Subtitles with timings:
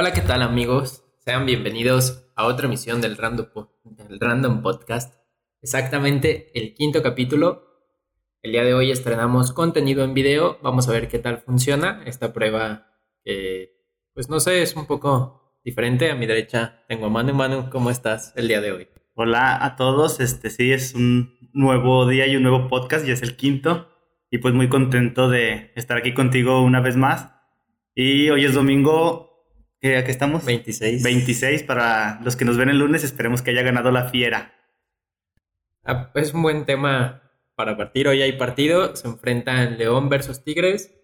[0.00, 1.04] Hola, ¿qué tal amigos?
[1.18, 3.48] Sean bienvenidos a otra emisión del Random,
[3.84, 5.14] del Random Podcast.
[5.60, 7.64] Exactamente el quinto capítulo.
[8.40, 10.58] El día de hoy estrenamos contenido en video.
[10.62, 12.86] Vamos a ver qué tal funciona esta prueba
[13.24, 13.76] que,
[14.14, 16.10] pues no sé, es un poco diferente.
[16.10, 17.34] A mi derecha tengo a Manu.
[17.34, 18.88] Manu, ¿cómo estás el día de hoy?
[19.16, 20.18] Hola a todos.
[20.18, 23.04] Este sí es un nuevo día y un nuevo podcast.
[23.04, 23.90] Ya es el quinto.
[24.30, 27.34] Y pues muy contento de estar aquí contigo una vez más.
[27.94, 29.29] Y hoy es domingo
[29.82, 30.44] ¿A qué estamos?
[30.44, 31.02] 26.
[31.02, 34.54] 26 para los que nos ven el lunes, esperemos que haya ganado la fiera.
[35.84, 37.22] Ah, es un buen tema
[37.54, 38.06] para partir.
[38.06, 40.94] Hoy hay partido, se enfrentan León versus Tigres.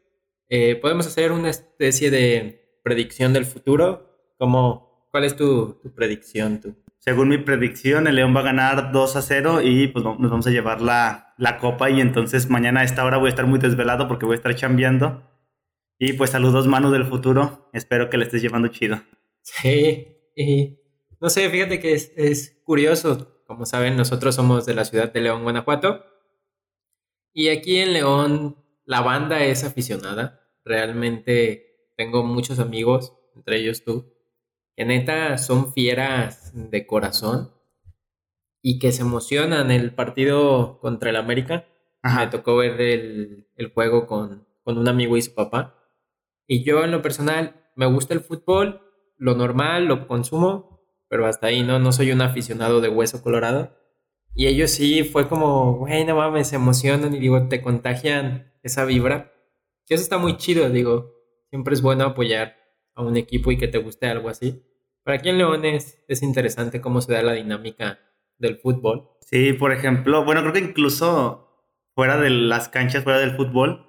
[0.51, 4.35] Eh, podemos hacer una especie de predicción del futuro.
[4.39, 6.61] ¿Cómo, ¿Cuál es tu, predicción?
[6.99, 10.47] Según mi predicción, el León va a ganar 2 a 0 y pues nos vamos
[10.47, 13.59] a llevar la, la copa y entonces mañana a esta hora voy a estar muy
[13.59, 15.23] desvelado porque voy a estar chambeando
[15.99, 19.03] y pues saludos Manu del futuro, espero que le estés llevando chido.
[19.43, 20.79] Sí, y
[21.21, 25.21] no sé, fíjate que es, es curioso, como saben, nosotros somos de la ciudad de
[25.21, 26.05] León, Guanajuato,
[27.33, 34.13] y aquí en León la banda es aficionada, realmente tengo muchos amigos, entre ellos tú,
[34.77, 37.53] que neta son fieras de corazón
[38.63, 41.67] y que se emocionan el partido contra el América.
[42.03, 45.76] Me tocó ver el, el juego con, con un amigo y su papá.
[46.47, 48.81] Y yo en lo personal me gusta el fútbol,
[49.17, 53.77] lo normal, lo consumo, pero hasta ahí no, no soy un aficionado de hueso colorado.
[54.35, 58.85] Y ellos sí fue como, güey, no mames, se emocionan y digo, te contagian esa
[58.85, 59.33] vibra.
[59.89, 61.15] Y eso está muy chido, digo,
[61.49, 62.57] siempre es bueno apoyar
[62.95, 64.63] a un equipo y que te guste algo así.
[65.03, 68.01] Para aquí en León es, es interesante cómo se da la dinámica
[68.39, 69.11] del fútbol.
[69.21, 71.47] Sí, por ejemplo, bueno, creo que incluso
[71.95, 73.86] fuera de las canchas, fuera del fútbol,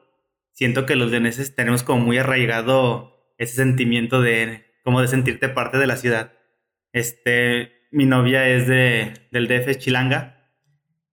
[0.58, 5.78] siento que los leoneses tenemos como muy arraigado ese sentimiento de como de sentirte parte
[5.78, 6.34] de la ciudad.
[6.94, 10.50] Este, mi novia es de, del DF Chilanga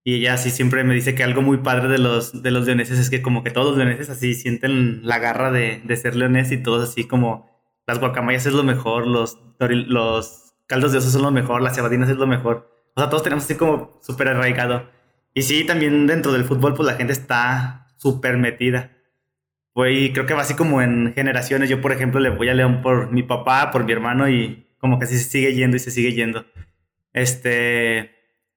[0.03, 2.97] y ella así siempre me dice que algo muy padre de los, de los leoneses
[2.97, 6.51] es que como que todos los leoneses así sienten la garra de, de ser leones
[6.51, 7.47] y todos así como
[7.85, 12.09] las guacamayas es lo mejor, los, los caldos de osos son lo mejor, las cebadinas
[12.09, 12.71] es lo mejor.
[12.95, 14.89] O sea, todos tenemos así como súper arraigado.
[15.35, 18.94] Y sí, también dentro del fútbol pues la gente está súper metida
[19.75, 21.69] voy, creo que va así como en generaciones.
[21.69, 24.97] Yo, por ejemplo, le voy a León por mi papá, por mi hermano y como
[24.97, 26.45] que así se sigue yendo y se sigue yendo.
[27.13, 28.11] Este,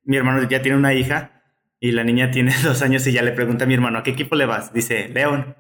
[0.04, 1.42] mi hermano ya tiene una hija
[1.80, 4.12] y la niña tiene dos años y ya le pregunta a mi hermano, ¿a qué
[4.12, 4.72] equipo le vas?
[4.72, 5.56] Dice, León.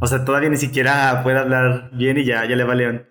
[0.00, 3.06] O sea, todavía ni siquiera puede hablar bien y ya, ya le va León.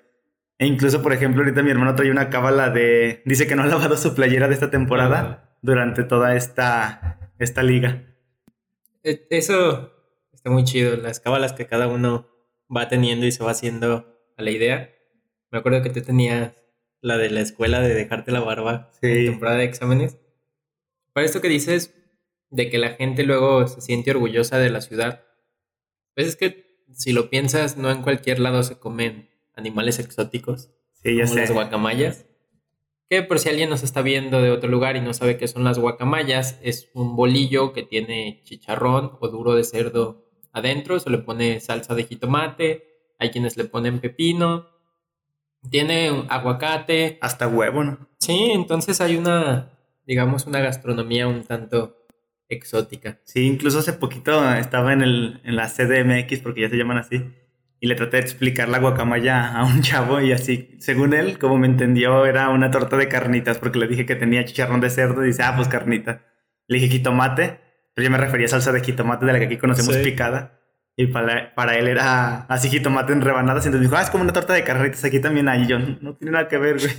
[0.59, 3.21] E incluso, por ejemplo, ahorita mi hermano trae una cábala de...
[3.25, 8.03] Dice que no ha lavado su playera de esta temporada durante toda esta, esta liga.
[9.03, 9.92] E, eso
[10.43, 10.97] está muy chido.
[10.97, 12.27] Las cábalas que cada uno
[12.75, 14.05] va teniendo y se va haciendo
[14.35, 14.93] a la idea.
[15.51, 16.53] Me acuerdo que tú tenías
[16.99, 20.17] la de la escuela de dejarte la barba en temporada de exámenes.
[21.13, 21.93] Para esto que dices
[22.49, 25.23] de que la gente luego se siente orgullosa de la ciudad,
[26.13, 30.71] pues es que si lo piensas, no en cualquier lado se comen animales exóticos.
[30.91, 32.25] Sí, ya como las guacamayas.
[33.09, 35.63] Que por si alguien nos está viendo de otro lugar y no sabe qué son
[35.63, 41.17] las guacamayas, es un bolillo que tiene chicharrón o duro de cerdo adentro, se le
[41.17, 42.87] pone salsa de jitomate,
[43.19, 44.67] hay quienes le ponen pepino,
[45.69, 47.17] tiene aguacate.
[47.21, 48.07] Hasta huevo, ¿no?
[48.19, 49.71] Sí, entonces hay una,
[50.05, 51.97] digamos, una gastronomía un tanto
[52.47, 53.19] exótica.
[53.23, 57.23] Sí, incluso hace poquito estaba en, el, en la CDMX, porque ya se llaman así,
[57.79, 61.57] y le traté de explicar la guacamaya a un chavo y así, según él, como
[61.57, 65.23] me entendió, era una torta de carnitas, porque le dije que tenía chicharrón de cerdo
[65.23, 66.21] y dice, ah, pues carnita.
[66.67, 67.62] Le dije jitomate
[67.95, 70.59] yo me refería a salsa de jitomate de la que aquí conocemos picada.
[70.95, 73.65] Y para, para él era así jitomate en rebanadas.
[73.65, 75.63] Y entonces dijo, ah, es como una torta de carretas, aquí también hay.
[75.63, 76.93] Y yo, no tiene nada que ver, güey.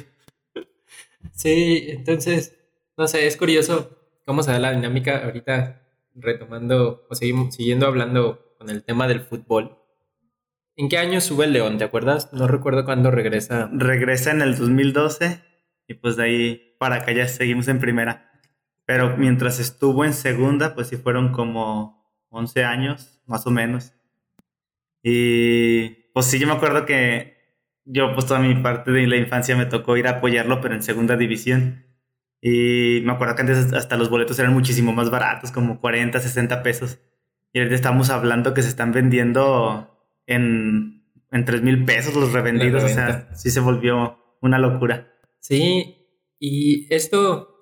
[1.33, 2.57] Sí, entonces,
[2.97, 5.83] no sé, es curioso cómo se da la dinámica ahorita
[6.15, 9.79] retomando o seguimos, siguiendo hablando con el tema del fútbol.
[10.77, 11.79] ¿En qué año sube el León?
[11.79, 12.33] ¿Te acuerdas?
[12.33, 13.69] No recuerdo cuándo regresa.
[13.73, 15.41] Regresa en el 2012
[15.87, 18.31] y pues de ahí para acá ya seguimos en primera.
[18.87, 23.95] Pero mientras estuvo en segunda, pues sí fueron como 11 años, más o menos.
[25.03, 27.35] Y pues sí, yo me acuerdo que
[27.85, 30.83] yo pues toda mi parte de la infancia me tocó ir a apoyarlo, pero en
[30.83, 31.85] segunda división.
[32.41, 36.63] Y me acuerdo que antes hasta los boletos eran muchísimo más baratos, como 40, 60
[36.63, 36.99] pesos.
[37.53, 42.85] Y ahorita estamos hablando que se están vendiendo en, en 3 mil pesos los revendidos.
[42.85, 45.11] O sea, sí se volvió una locura.
[45.39, 46.09] Sí,
[46.39, 47.54] y esto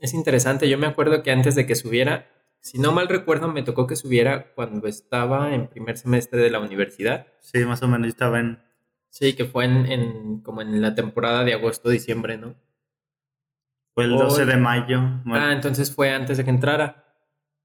[0.00, 0.68] es interesante.
[0.68, 2.28] Yo me acuerdo que antes de que subiera,
[2.60, 6.60] si no mal recuerdo, me tocó que subiera cuando estaba en primer semestre de la
[6.60, 7.26] universidad.
[7.40, 8.08] Sí, más o menos.
[8.08, 8.58] Estaba en
[9.10, 12.54] Sí, que fue en, en como en la temporada de agosto-diciembre, ¿no?
[13.92, 15.00] Fue el 12 de mayo.
[15.26, 17.16] Ah, entonces fue antes de que entrara.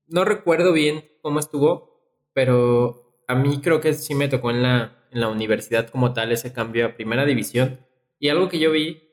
[0.07, 2.01] No recuerdo bien cómo estuvo,
[2.33, 6.31] pero a mí creo que sí me tocó en la, en la universidad como tal
[6.31, 7.79] ese cambio a primera división.
[8.17, 9.03] Y algo que yo vi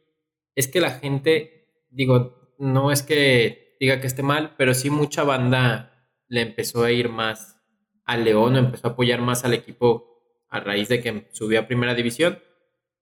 [0.54, 5.24] es que la gente, digo, no es que diga que esté mal, pero sí mucha
[5.24, 7.60] banda le empezó a ir más
[8.04, 11.66] al León o empezó a apoyar más al equipo a raíz de que subió a
[11.66, 12.38] primera división.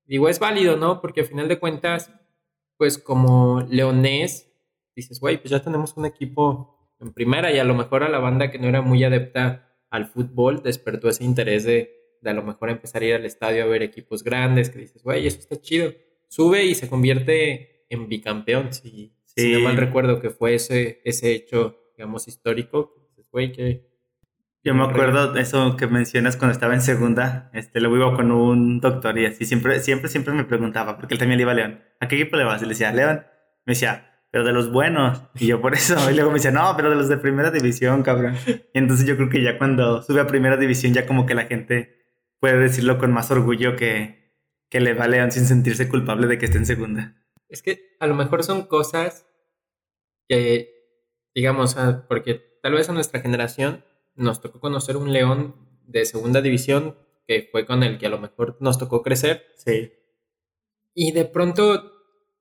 [0.07, 1.03] Digo, es válido, ¿no?
[1.03, 2.11] Porque al final de cuentas,
[2.79, 4.51] pues como leonés,
[4.97, 8.19] dices, güey, pues ya tenemos un equipo en primera y a lo mejor a la
[8.19, 12.43] banda que no era muy adepta al fútbol despertó ese interés de, de a lo
[12.43, 15.61] mejor empezar a ir al estadio a ver equipos grandes, que dices, güey, eso está
[15.61, 15.93] chido.
[16.29, 18.73] Sube y se convierte en bicampeón,
[19.41, 22.95] si no mal recuerdo que fue ese, ese hecho, digamos, histórico.
[23.33, 23.91] Güey, que
[24.63, 28.81] yo me acuerdo eso que mencionas cuando estaba en segunda, este, luego iba con un
[28.81, 31.81] doctor y así siempre, siempre, siempre me preguntaba, porque él también le iba a León,
[31.99, 32.61] ¿a qué equipo le vas?
[32.61, 33.25] Y le decía, León.
[33.67, 35.23] Me decía, pero de los buenos.
[35.35, 38.03] Y yo por eso, y luego me decía, no, pero de los de primera división,
[38.03, 38.37] cabrón.
[38.47, 41.45] Y entonces yo creo que ya cuando sube a primera división, ya como que la
[41.45, 42.05] gente
[42.39, 44.35] puede decirlo con más orgullo que,
[44.69, 47.17] que le va a León sin sentirse culpable de que esté en segunda.
[47.49, 49.27] Es que a lo mejor son cosas
[50.31, 50.87] que,
[51.35, 53.85] digamos, ah, porque tal vez a nuestra generación
[54.15, 55.57] nos tocó conocer un León
[55.89, 56.97] de segunda división
[57.27, 59.45] que fue con el que a lo mejor nos tocó crecer.
[59.57, 59.93] Sí.
[60.95, 61.93] Y de pronto,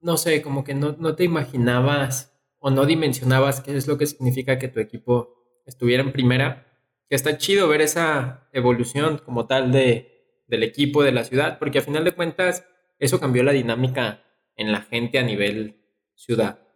[0.02, 4.06] no sé, como que no, no te imaginabas o no dimensionabas qué es lo que
[4.06, 6.68] significa que tu equipo estuviera en primera.
[7.10, 11.80] Que está chido ver esa evolución como tal de, del equipo, de la ciudad, porque
[11.80, 12.68] a final de cuentas
[13.00, 14.24] eso cambió la dinámica
[14.56, 15.82] en la gente a nivel
[16.14, 16.69] ciudad.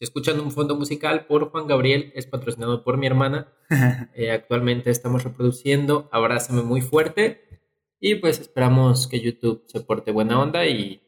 [0.00, 3.52] Si escuchan un fondo musical por Juan Gabriel, es patrocinado por mi hermana.
[4.14, 7.60] Eh, actualmente estamos reproduciendo Abrázame muy fuerte.
[8.00, 11.02] Y pues esperamos que YouTube se porte buena onda y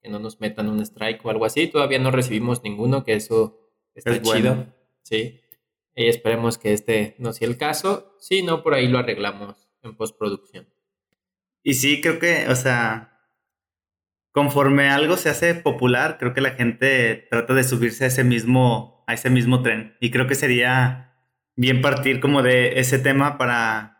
[0.00, 1.66] que no nos metan un strike o algo así.
[1.66, 4.72] Todavía no recibimos ninguno, que eso está chido.
[5.02, 5.40] Sí.
[5.96, 8.14] Y esperemos que este no sea el caso.
[8.20, 10.68] Si no, por ahí lo arreglamos en postproducción.
[11.64, 13.15] Y sí, creo que, o sea,
[14.36, 19.02] conforme algo se hace popular, creo que la gente trata de subirse a ese mismo,
[19.06, 19.96] a ese mismo tren.
[19.98, 21.14] Y creo que sería
[21.56, 23.96] bien partir como de ese tema para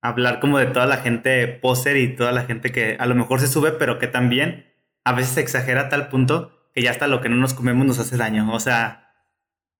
[0.00, 3.38] hablar como de toda la gente poser y toda la gente que a lo mejor
[3.38, 4.64] se sube, pero que también
[5.04, 7.84] a veces se exagera a tal punto que ya hasta lo que no nos comemos
[7.86, 8.50] nos hace daño.
[8.50, 9.12] O sea,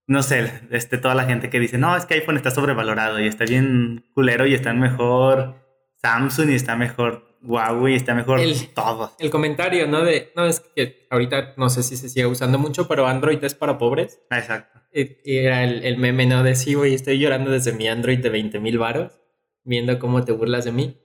[0.07, 3.27] no sé, este, toda la gente que dice, no, es que iPhone está sobrevalorado y
[3.27, 5.55] está bien culero y está mejor
[6.03, 9.13] Samsung y está mejor Huawei está mejor el, todo.
[9.19, 10.03] El comentario, ¿no?
[10.03, 13.55] De, no, es que ahorita no sé si se sigue usando mucho, pero Android es
[13.55, 14.21] para pobres.
[14.31, 14.81] Exacto.
[14.93, 16.43] Era el, el, meme, ¿no?
[16.43, 19.21] De sí, güey, estoy llorando desde mi Android de 20 mil varos,
[19.63, 21.01] viendo cómo te burlas de mí.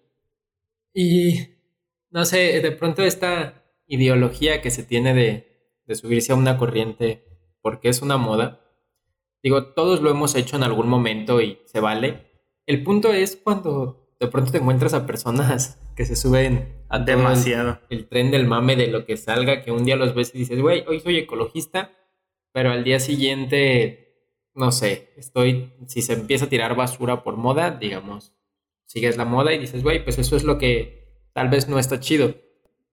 [0.93, 1.57] Y,
[2.09, 5.49] no sé, de pronto esta ideología que se tiene de,
[5.85, 7.25] de subirse a una corriente
[7.61, 8.61] porque es una moda,
[9.43, 12.31] digo, todos lo hemos hecho en algún momento y se vale.
[12.65, 17.79] El punto es cuando de pronto te encuentras a personas que se suben a demasiado
[17.89, 20.61] el, tren del mame de lo que salga, que un día los ves y dices,
[20.61, 21.91] güey, hoy soy ecologista,
[22.51, 27.71] pero al día siguiente, no sé, estoy, si se empieza a tirar basura por moda,
[27.71, 28.33] digamos,
[28.85, 31.99] sigues la moda y dices, güey, pues eso es lo que tal vez no está
[31.99, 32.35] chido.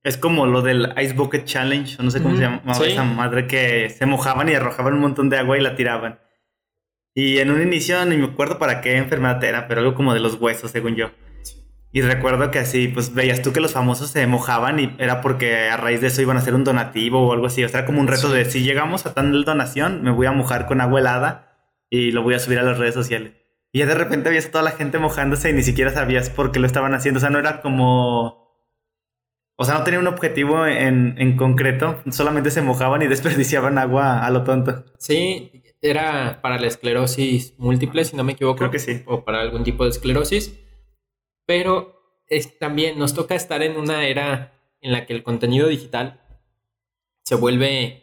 [0.05, 3.91] Es como lo del Ice Bucket Challenge, no sé cómo se llama esa madre que
[3.91, 6.21] se mojaban y arrojaban un montón de agua y la tiraban.
[7.19, 10.21] Y en un inicio ni me acuerdo para qué enfermedad era, pero algo como de
[10.21, 11.13] los huesos, según yo.
[11.91, 15.71] Y recuerdo que así, pues veías tú que los famosos se mojaban y era porque
[15.71, 17.65] a raíz de eso iban a hacer un donativo o algo así.
[17.65, 20.33] O sea, era como un reto de si llegamos a tal donación, me voy a
[20.33, 21.57] mojar con agua helada
[21.89, 23.33] y lo voy a subir a las redes sociales.
[23.73, 26.53] Y ya de repente veías a toda la gente mojándose y ni siquiera sabías por
[26.53, 27.17] qué lo estaban haciendo.
[27.17, 28.46] O sea, no era como.
[29.59, 34.25] O sea, no tenía un objetivo en, en concreto, solamente se mojaban y desperdiciaban agua
[34.25, 34.85] a lo tonto.
[34.99, 38.59] Sí, era para la esclerosis múltiple, si no me equivoco.
[38.59, 39.03] Creo que sí.
[39.07, 40.59] O para algún tipo de esclerosis.
[41.47, 46.21] Pero es, también nos toca estar en una era en la que el contenido digital
[47.25, 48.03] se vuelve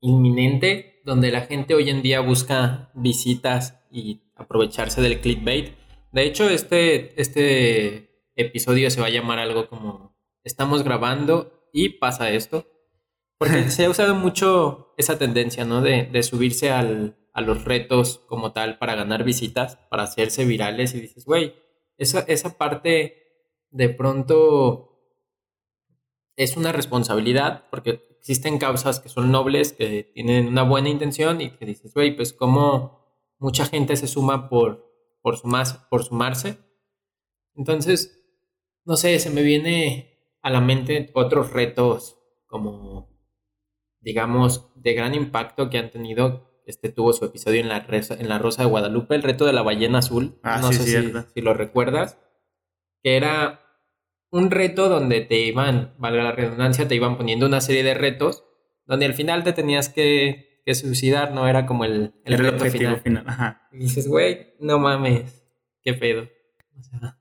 [0.00, 5.74] inminente, donde la gente hoy en día busca visitas y aprovecharse del clickbait.
[6.12, 10.17] De hecho, este, este episodio se va a llamar algo como
[10.48, 12.66] estamos grabando y pasa esto.
[13.38, 15.80] Porque se ha usado mucho esa tendencia, ¿no?
[15.80, 20.94] De, de subirse al, a los retos como tal para ganar visitas, para hacerse virales
[20.94, 21.54] y dices, güey,
[21.96, 24.88] esa, esa parte de pronto
[26.36, 31.50] es una responsabilidad porque existen causas que son nobles, que tienen una buena intención y
[31.50, 33.06] que dices, güey, pues como
[33.38, 36.58] mucha gente se suma por, por, sumas, por sumarse.
[37.54, 38.18] Entonces,
[38.84, 40.07] no sé, se me viene
[40.42, 43.10] a la mente otros retos como,
[44.00, 46.46] digamos, de gran impacto que han tenido.
[46.66, 49.62] Este tuvo su episodio en la, en la Rosa de Guadalupe, el reto de la
[49.62, 50.38] ballena azul.
[50.42, 51.26] Ah, no sí, sé si, cierto.
[51.34, 52.18] si lo recuerdas.
[53.02, 53.60] Que era
[54.30, 58.44] un reto donde te iban, valga la redundancia, te iban poniendo una serie de retos
[58.86, 61.46] donde al final te tenías que, que suicidar, ¿no?
[61.46, 63.00] Era como el, el reto objetivo final.
[63.00, 63.24] final.
[63.26, 63.68] Ajá.
[63.72, 65.46] Y dices, güey, no mames,
[65.82, 66.28] qué pedo.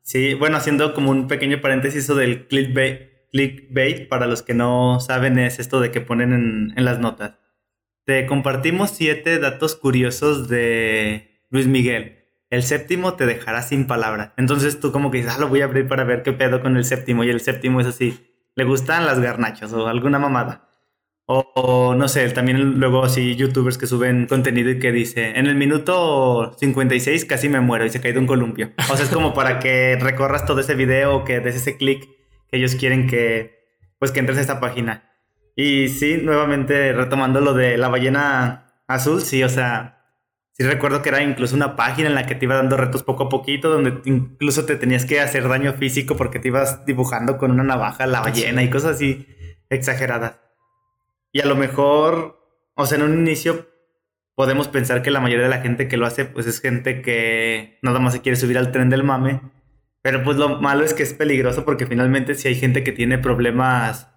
[0.01, 5.39] Sí, bueno, haciendo como un pequeño paréntesis, del clickbait, clickbait, para los que no saben,
[5.39, 7.35] es esto de que ponen en, en las notas.
[8.05, 12.25] Te compartimos siete datos curiosos de Luis Miguel.
[12.49, 14.31] El séptimo te dejará sin palabras.
[14.37, 16.77] Entonces tú como que dices, ah, lo voy a abrir para ver qué pedo con
[16.77, 17.25] el séptimo.
[17.25, 18.17] Y el séptimo es así,
[18.55, 20.66] le gustan las garnachas o alguna mamada.
[21.29, 25.55] O, no sé, también luego así youtubers que suben contenido y que dice, en el
[25.55, 28.71] minuto 56 casi me muero y se cae de un columpio.
[28.89, 32.07] O sea, es como para que recorras todo ese video que des ese clic
[32.49, 33.59] que ellos quieren que,
[33.99, 35.11] pues que entres a esta página.
[35.53, 40.05] Y sí, nuevamente retomando lo de la ballena azul, sí, o sea,
[40.53, 43.23] sí recuerdo que era incluso una página en la que te iba dando retos poco
[43.23, 47.51] a poquito, donde incluso te tenías que hacer daño físico porque te ibas dibujando con
[47.51, 49.27] una navaja la ballena y cosas así
[49.69, 50.46] exageradas.
[51.37, 52.41] Y a lo mejor,
[52.73, 53.67] o sea, en un inicio
[54.33, 57.77] podemos pensar que la mayoría de la gente que lo hace, pues es gente que
[57.83, 59.41] nada más se quiere subir al tren del mame.
[60.01, 63.19] Pero pues lo malo es que es peligroso porque finalmente si hay gente que tiene
[63.19, 64.09] problemas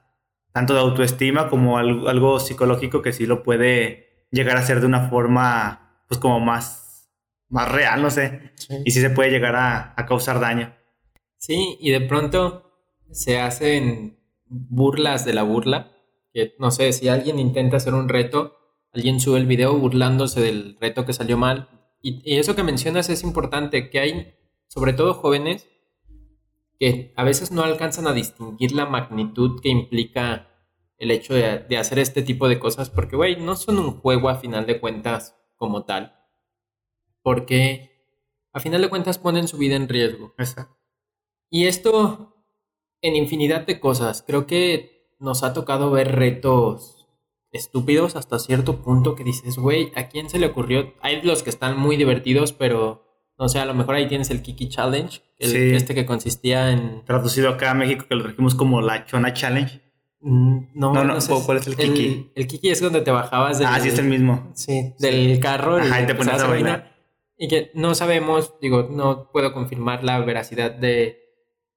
[0.54, 4.86] tanto de autoestima como algo, algo psicológico que sí lo puede llegar a hacer de
[4.86, 7.12] una forma pues como más,
[7.50, 8.52] más real, no sé.
[8.54, 8.76] sí.
[8.86, 10.74] Y sí se puede llegar a, a causar daño.
[11.36, 12.72] Sí, y de pronto
[13.10, 15.99] se hacen burlas de la burla.
[16.32, 18.56] Que no sé, si alguien intenta hacer un reto,
[18.92, 21.68] alguien sube el video burlándose del reto que salió mal.
[22.02, 24.34] Y, y eso que mencionas es importante, que hay,
[24.68, 25.68] sobre todo jóvenes,
[26.78, 30.48] que a veces no alcanzan a distinguir la magnitud que implica
[30.96, 34.28] el hecho de, de hacer este tipo de cosas, porque, güey, no son un juego
[34.28, 36.14] a final de cuentas como tal.
[37.22, 37.90] Porque
[38.52, 40.34] a final de cuentas ponen su vida en riesgo.
[40.38, 40.76] Exacto.
[41.50, 42.36] Y esto
[43.02, 44.22] en infinidad de cosas.
[44.26, 47.06] Creo que nos ha tocado ver retos
[47.52, 50.94] estúpidos hasta cierto punto que dices, güey, ¿a quién se le ocurrió?
[51.02, 53.04] Hay los que están muy divertidos, pero
[53.38, 55.70] no sé, a lo mejor ahí tienes el Kiki Challenge, el, Sí.
[55.74, 57.04] este que consistía en...
[57.04, 59.80] Traducido acá a México que lo trajimos como la Chona Challenge.
[60.20, 62.30] Mm, No, No, no, sé, ¿cuál es el Kiki?
[62.34, 64.50] El, Kiki es donde te bajabas del, Ah, sí, es el mismo.
[64.54, 66.96] sí, del carro Ajá, y te ponías a bailar.
[67.38, 71.18] Y que no sabemos, digo, no puedo confirmar la veracidad de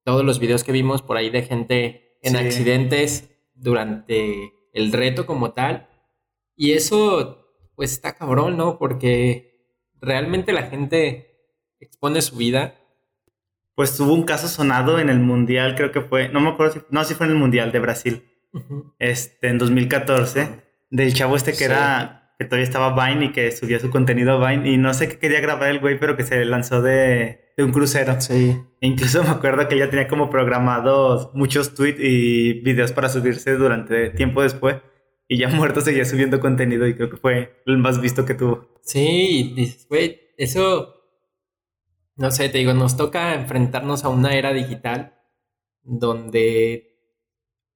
[0.03, 2.37] todos los videos que vimos por ahí de gente en Sí.
[2.37, 5.87] accidentes durante el reto como tal.
[6.55, 8.77] Y eso, pues está cabrón, ¿no?
[8.77, 9.67] Porque
[10.01, 12.75] realmente la gente expone su vida.
[13.75, 16.79] Pues hubo un caso sonado en el Mundial, creo que fue, no me acuerdo si,
[16.91, 18.23] no, sí fue en el Mundial de Brasil,
[18.99, 21.63] este, en 2014, del chavo este que Sí.
[21.63, 25.07] era, que todavía estaba Vine y que subía su contenido a Vine y no sé
[25.07, 28.19] qué quería grabar el güey, pero que se lanzó de, de un crucero.
[28.19, 28.55] Sí.
[28.81, 33.53] E incluso me acuerdo que ya tenía como programados muchos tweets y videos para subirse
[33.53, 34.77] durante tiempo después.
[35.27, 38.69] Y ya muerto seguía subiendo contenido y creo que fue el más visto que tuvo.
[38.81, 40.95] Sí, dices, güey, eso,
[42.15, 45.15] no sé, te digo, nos toca enfrentarnos a una era digital
[45.81, 46.93] donde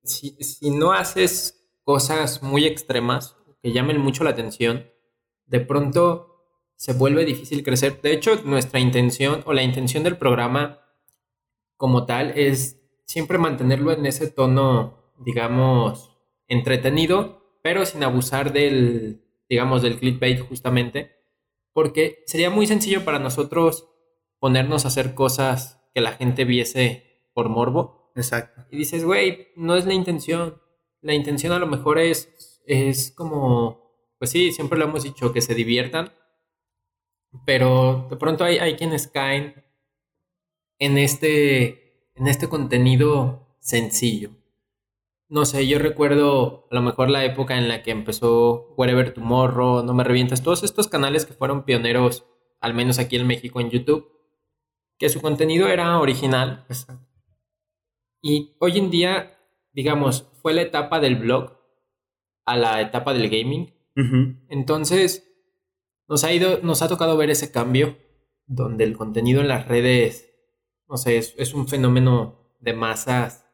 [0.04, 4.90] si, si no haces cosas muy extremas que llamen mucho la atención,
[5.46, 6.46] de pronto
[6.78, 8.00] se vuelve difícil crecer.
[8.02, 10.80] De hecho, nuestra intención o la intención del programa
[11.76, 19.82] como tal es siempre mantenerlo en ese tono, digamos, entretenido, pero sin abusar del, digamos,
[19.82, 21.18] del clickbait justamente,
[21.74, 23.90] porque sería muy sencillo para nosotros
[24.40, 28.14] ponernos a hacer cosas que la gente viese por morbo.
[28.16, 28.66] Exacto.
[28.72, 30.62] Y dices, güey, no es la intención.
[31.02, 32.34] La intención a lo mejor es,
[32.68, 36.12] es como, pues sí, siempre lo hemos dicho, que se diviertan,
[37.46, 39.66] pero de pronto hay, hay quienes caen
[40.78, 44.32] en este, en este contenido sencillo.
[45.30, 49.84] No sé, yo recuerdo a lo mejor la época en la que empezó Wherever Tomorrow,
[49.84, 52.26] No Me Revientas, todos estos canales que fueron pioneros,
[52.60, 54.10] al menos aquí en México en YouTube,
[54.98, 56.66] que su contenido era original.
[58.22, 59.38] Y hoy en día,
[59.74, 61.57] digamos, fue la etapa del blog
[62.48, 63.74] a la etapa del gaming.
[64.50, 65.28] Entonces,
[66.08, 67.98] nos ha ido, nos ha tocado ver ese cambio,
[68.46, 70.34] donde el contenido en las redes,
[70.88, 73.46] no sé, es, es un fenómeno de masas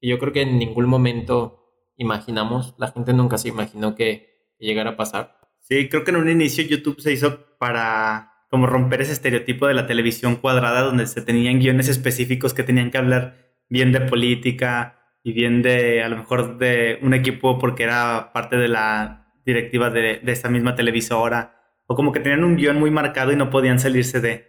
[0.00, 2.74] que yo creo que en ningún momento imaginamos.
[2.78, 5.38] La gente nunca se imaginó que, que llegara a pasar.
[5.60, 9.74] Sí, creo que en un inicio YouTube se hizo para como romper ese estereotipo de
[9.74, 14.96] la televisión cuadrada donde se tenían guiones específicos que tenían que hablar bien de política
[15.26, 19.90] y bien de a lo mejor de un equipo porque era parte de la directiva
[19.90, 23.50] de, de esa misma televisora, o como que tenían un guion muy marcado y no
[23.50, 24.46] podían salirse de.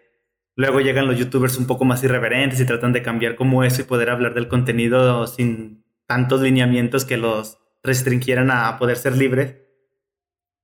[0.55, 3.85] Luego llegan los youtubers un poco más irreverentes y tratan de cambiar como eso y
[3.85, 9.55] poder hablar del contenido sin tantos lineamientos que los restringieran a poder ser libres.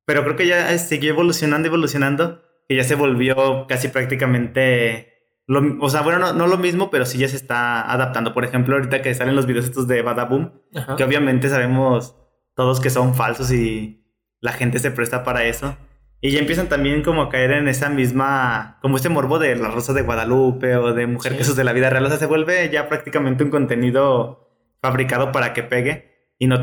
[0.06, 5.13] Pero creo que ya siguió evolucionando, evolucionando, que ya se volvió casi prácticamente
[5.48, 8.34] o sea, bueno, no, lo mismo, pero sí ya se está adaptando.
[8.34, 10.52] Por ejemplo, ahorita que salen los videos estos de Badaboom,
[10.98, 12.16] que obviamente sabemos
[12.56, 14.06] todos que son falsos y
[14.40, 15.78] la gente se presta para eso.
[16.22, 19.70] Y ya empiezan también como a caer en esa misma, como este morbo de la
[19.70, 22.06] Rosa de Guadalupe o de Mujer que de la vida real.
[22.06, 24.50] O sea, se vuelve ya prácticamente un contenido
[24.82, 26.62] fabricado para que pegue y no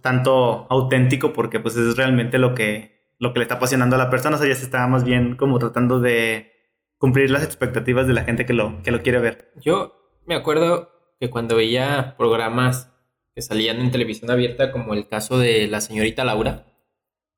[0.00, 4.08] tanto auténtico porque pues es realmente lo que, lo que le está apasionando a la
[4.08, 4.36] persona.
[4.36, 6.51] O sea, ya se está más bien como tratando de
[7.02, 9.50] cumplir las expectativas de la gente que lo, que lo quiere ver.
[9.60, 12.92] Yo me acuerdo que cuando veía programas
[13.34, 16.64] que salían en televisión abierta, como el caso de la señorita Laura,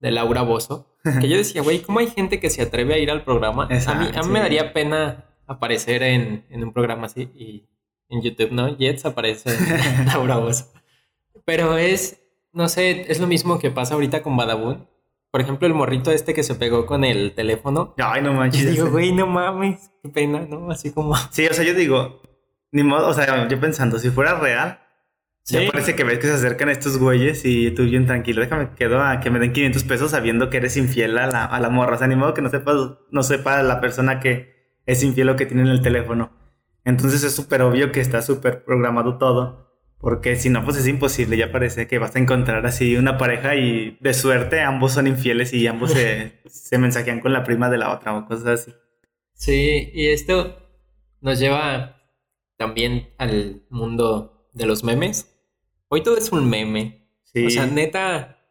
[0.00, 3.10] de Laura Bozo, que yo decía, güey, ¿cómo hay gente que se atreve a ir
[3.10, 3.64] al programa?
[3.64, 7.70] a mí, a mí me daría pena aparecer en, en, un programa así y
[8.10, 8.76] en YouTube, ¿no?
[8.76, 9.48] Jets aparece
[10.08, 10.74] Laura Bozo.
[11.46, 14.86] Pero es, no sé, es lo mismo que pasa ahorita con Badabun.
[15.34, 17.92] Por ejemplo, el morrito este que se pegó con el teléfono.
[17.98, 18.70] Ay, no manches.
[18.70, 20.70] Digo, güey, no mames, qué pena, ¿no?
[20.70, 21.16] Así como.
[21.32, 22.22] Sí, o sea, yo digo,
[22.70, 24.78] ni modo, o sea, yo pensando, si fuera real,
[25.42, 25.54] ¿Sí?
[25.58, 29.02] ya parece que ves que se acercan estos güeyes y tú bien tranquilo, déjame quedo
[29.02, 31.96] a que me den 500 pesos sabiendo que eres infiel a la, a la morra.
[31.96, 32.72] O sea, ni modo que no sepa,
[33.10, 36.30] no sepa la persona que es infiel o que tiene en el teléfono.
[36.84, 39.63] Entonces es súper obvio que está súper programado todo.
[40.04, 41.38] Porque si no, pues es imposible.
[41.38, 45.54] Ya parece que vas a encontrar así una pareja y de suerte ambos son infieles
[45.54, 48.74] y ambos se, se mensajean con la prima de la otra o cosas así.
[49.32, 50.58] Sí, y esto
[51.22, 52.02] nos lleva
[52.58, 55.34] también al mundo de los memes.
[55.88, 57.08] Hoy todo es un meme.
[57.34, 58.46] O sea, neta,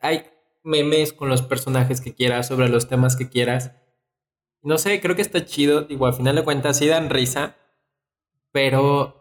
[0.00, 0.24] hay
[0.64, 3.70] memes con los personajes que quieras, sobre los temas que quieras.
[4.62, 5.82] No sé, creo que está chido.
[5.82, 7.56] Digo, al final de cuentas sí dan risa.
[8.50, 9.17] Pero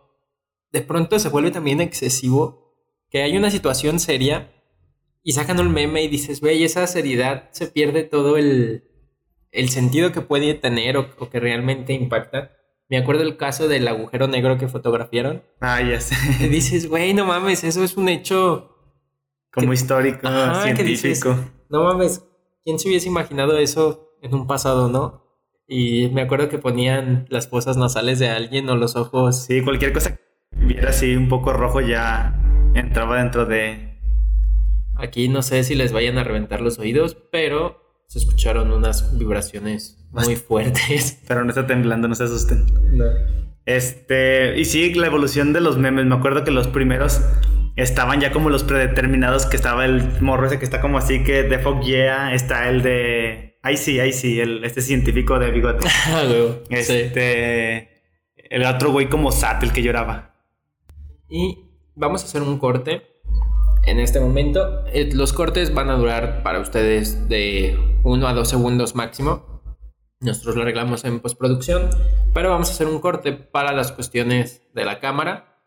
[0.78, 2.76] de pronto se vuelve también excesivo,
[3.10, 4.52] que hay una situación seria
[5.24, 8.84] y sacan un meme y dices, güey, esa seriedad se pierde todo el,
[9.52, 12.52] el sentido que puede tener o, que realmente impacta.
[12.90, 15.44] Me acuerdo el caso del agujero negro que fotografiaron.
[15.60, 16.16] Ah, ya sé.
[16.48, 18.76] Dices, güey, no mames, eso es un hecho...
[19.52, 20.30] Como histórico,
[20.62, 21.36] científico.
[21.70, 22.24] no mames,
[22.64, 25.26] ¿quién se hubiese imaginado eso en un pasado, no?
[25.68, 29.46] Y me acuerdo que ponían las fosas nasales de alguien o los ojos.
[29.46, 30.20] Sí, cualquier cosa
[30.52, 32.36] viera así un poco rojo ya
[32.76, 33.98] entraba dentro de...
[34.96, 39.98] Aquí no sé si les vayan a reventar los oídos, pero se escucharon unas vibraciones
[40.12, 41.22] muy fuertes.
[41.28, 42.66] Pero no está temblando, no se asusten.
[43.66, 47.22] Este, y sí, la evolución de los memes, me acuerdo que los primeros
[47.76, 51.44] estaban ya como los predeterminados, que estaba el morro ese que está como así, que
[51.44, 53.60] de Fog Yeah, está el de...
[53.62, 55.88] Ahí sí, ahí sí, el, este científico de bigote.
[56.08, 56.24] Ah,
[56.70, 57.90] este...
[58.36, 60.37] El otro güey como Sat, el que lloraba.
[61.30, 63.02] Y vamos a hacer un corte
[63.86, 64.86] en este momento.
[64.88, 69.62] Eh, los cortes van a durar para ustedes de 1 a 2 segundos máximo.
[70.20, 71.90] Nosotros lo arreglamos en postproducción,
[72.34, 75.62] pero vamos a hacer un corte para las cuestiones de la cámara.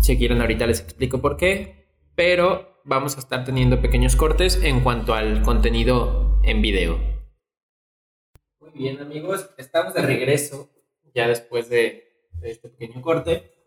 [0.00, 4.80] Si quieren ahorita les explico por qué, pero vamos a estar teniendo pequeños cortes en
[4.80, 6.98] cuanto al contenido en video.
[8.60, 10.68] Muy bien amigos, estamos de regreso
[11.14, 13.59] ya después de este pequeño corte.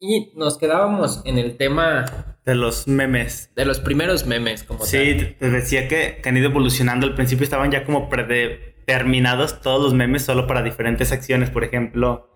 [0.00, 2.06] Y nos quedábamos en el tema...
[2.46, 3.52] De los memes.
[3.54, 7.06] De los primeros memes, como Sí, te decía que, han ido evolucionando.
[7.06, 11.50] Al principio estaban ya como predeterminados todos los memes solo para diferentes acciones.
[11.50, 12.30] Por ejemplo,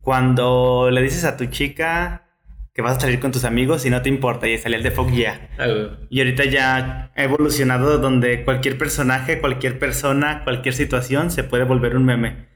[0.00, 2.30] cuando le dices a tu chica
[2.72, 4.90] que vas a salir con tus amigos y no te importa, y sale el de
[4.90, 5.50] Fuck Yeah.
[5.58, 11.64] Ah, y ahorita ya ha evolucionado donde cualquier personaje, cualquier persona, cualquier situación se puede
[11.64, 12.51] volver un meme.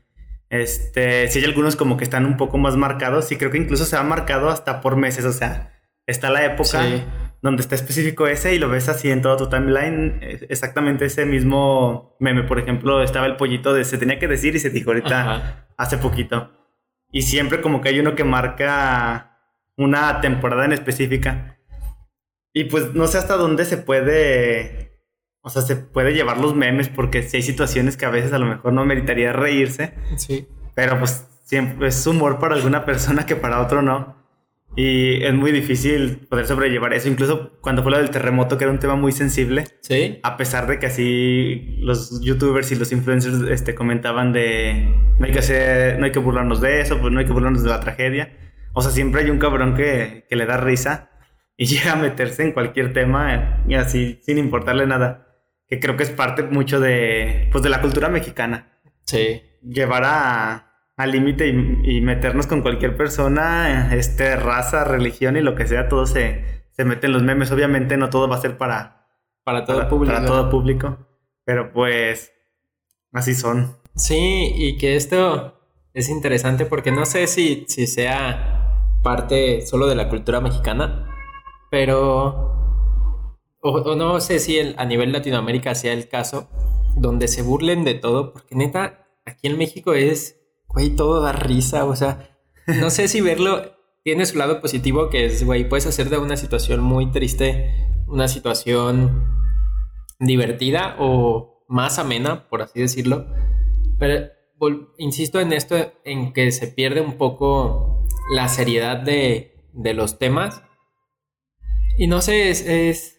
[0.49, 3.85] Este, si hay algunos como que están un poco más marcados y creo que incluso
[3.85, 5.73] se ha marcado hasta por meses, o sea,
[6.07, 6.85] está la época
[7.43, 12.17] donde está específico ese y lo ves así en todo tu timeline, exactamente ese mismo
[12.21, 15.67] meme, por ejemplo, estaba el pollito de se tenía que decir y se dijo ahorita
[15.77, 16.53] hace poquito.
[17.11, 19.39] Y siempre como que hay uno que marca
[19.77, 21.59] una temporada en específica.
[22.53, 24.86] Y pues no sé hasta dónde se puede
[25.47, 28.39] o sea, se puede llevar los memes porque si hay situaciones que a veces a
[28.41, 29.95] lo mejor no meritaría reírse.
[30.17, 30.49] Sí.
[30.75, 34.17] Pero pues siempre es humor para alguna persona que para otro no.
[34.75, 37.09] Y es muy difícil poder sobrellevar eso.
[37.09, 39.69] Incluso cuando fue lo del terremoto, que era un tema muy sensible.
[39.83, 40.19] Sí.
[40.25, 45.31] A pesar de que así los youtubers y los influencers este, comentaban de no hay
[45.31, 47.79] que hacer, no hay que burlarnos de eso, pues no hay que burlarnos de la
[47.79, 48.37] tragedia.
[48.73, 51.11] O sea, siempre hay un cabrón que, que le da risa
[51.57, 55.26] y llega a meterse en cualquier tema y así, sin importarle nada.
[55.69, 58.79] Que creo que es parte mucho de, pues, de la cultura mexicana.
[59.05, 59.43] Sí.
[59.63, 65.55] Llevar a, al límite y, y, meternos con cualquier persona, este, raza, religión y lo
[65.55, 67.51] que sea, todo se, se mete en los memes.
[67.51, 69.09] Obviamente no todo va a ser para,
[69.45, 70.15] para todo público.
[70.15, 70.99] Para todo público.
[71.45, 72.33] Pero pues
[73.13, 73.77] así son.
[73.95, 75.61] Sí, y que esto
[75.95, 81.09] es interesante porque no sé si, si sea parte solo de la cultura mexicana,
[81.71, 82.56] pero
[83.73, 86.49] o, no sé si a nivel Latinoamérica sea el caso
[86.97, 91.85] donde se burlen de todo, porque neta, aquí en México es, güey, todo da risa,
[91.85, 96.11] o sea, no sé si verlo tiene su lado positivo, que es, güey, puedes hacer
[96.11, 99.25] de una situación muy triste una situación
[100.19, 103.27] divertida o más amena, por así decirlo.
[103.99, 104.31] Pero
[104.99, 110.63] insisto en esto, en que se pierde un poco la seriedad de, de los temas.
[111.99, 113.16] Y no sé, es, es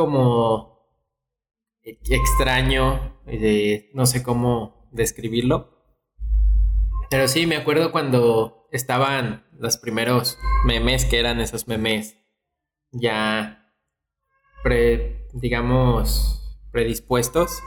[0.00, 0.80] como
[1.84, 5.76] extraño, de, no sé cómo describirlo.
[7.10, 12.16] Pero sí, me acuerdo cuando estaban los primeros memes, que eran esos memes
[12.92, 13.74] ya,
[14.62, 17.60] pre, digamos, predispuestos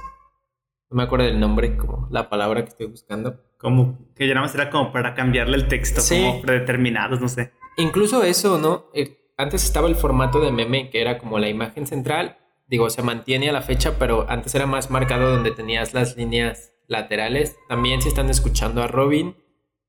[0.94, 3.42] no me acuerdo del nombre, como la palabra que estoy buscando.
[3.58, 7.52] Como que ya nada más era como para cambiarle el texto, como predeterminados, no sé.
[7.78, 8.86] Incluso eso, ¿no?
[8.94, 12.38] Eh, antes estaba el formato de meme, que era como la imagen central.
[12.68, 16.74] Digo, se mantiene a la fecha, pero antes era más marcado donde tenías las líneas
[16.88, 17.56] laterales.
[17.70, 19.36] También si están escuchando a Robin,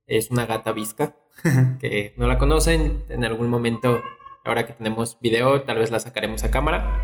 [0.07, 1.17] es una gata visca,
[1.81, 3.05] que no la conocen.
[3.09, 4.03] En algún momento,
[4.45, 7.03] ahora que tenemos video, tal vez la sacaremos a cámara.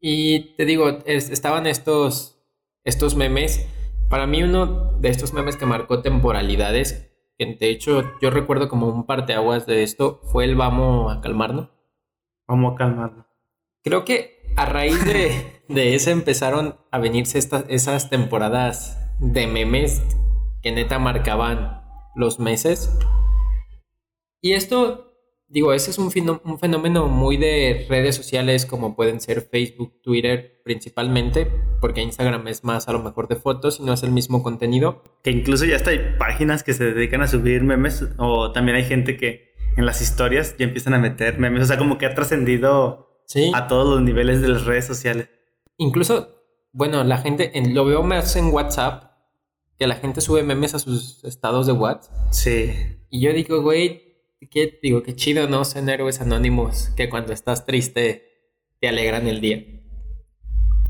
[0.00, 2.40] Y te digo, estaban estos,
[2.84, 3.66] estos memes.
[4.08, 9.06] Para mí uno de estos memes que marcó temporalidades, de hecho yo recuerdo como un
[9.06, 11.68] parteaguas de esto, fue el vamos a calmarnos.
[12.46, 13.26] Vamos a calmarnos.
[13.82, 20.02] Creo que a raíz de, de ese empezaron a venirse estas, esas temporadas de memes
[20.62, 21.82] que neta marcaban
[22.16, 22.98] los meses.
[24.40, 25.07] Y esto
[25.48, 26.10] digo, ese es un,
[26.44, 32.64] un, fenómeno muy de redes sociales como pueden ser Facebook, Twitter principalmente, porque Instagram es
[32.64, 35.02] más a lo mejor de fotos y no es el mismo contenido.
[35.22, 38.84] Que incluso ya hasta hay páginas que se dedican a subir memes o también hay
[38.84, 42.14] gente que en las historias ya empiezan a meter memes, o sea, como que ha
[42.14, 43.08] trascendido
[43.54, 45.28] a todos los niveles de las redes sociales.
[45.76, 49.12] Incluso, bueno, la gente, lo veo más en WhatsApp,
[49.78, 52.12] que la gente sube memes a sus estados de WhatsApp.
[52.30, 52.72] Sí.
[53.10, 54.07] Y yo digo, güey,
[54.46, 55.64] qué, digo, qué chido, ¿no?
[55.64, 58.24] Son héroes anónimos que cuando estás triste
[58.80, 59.64] te alegran el día.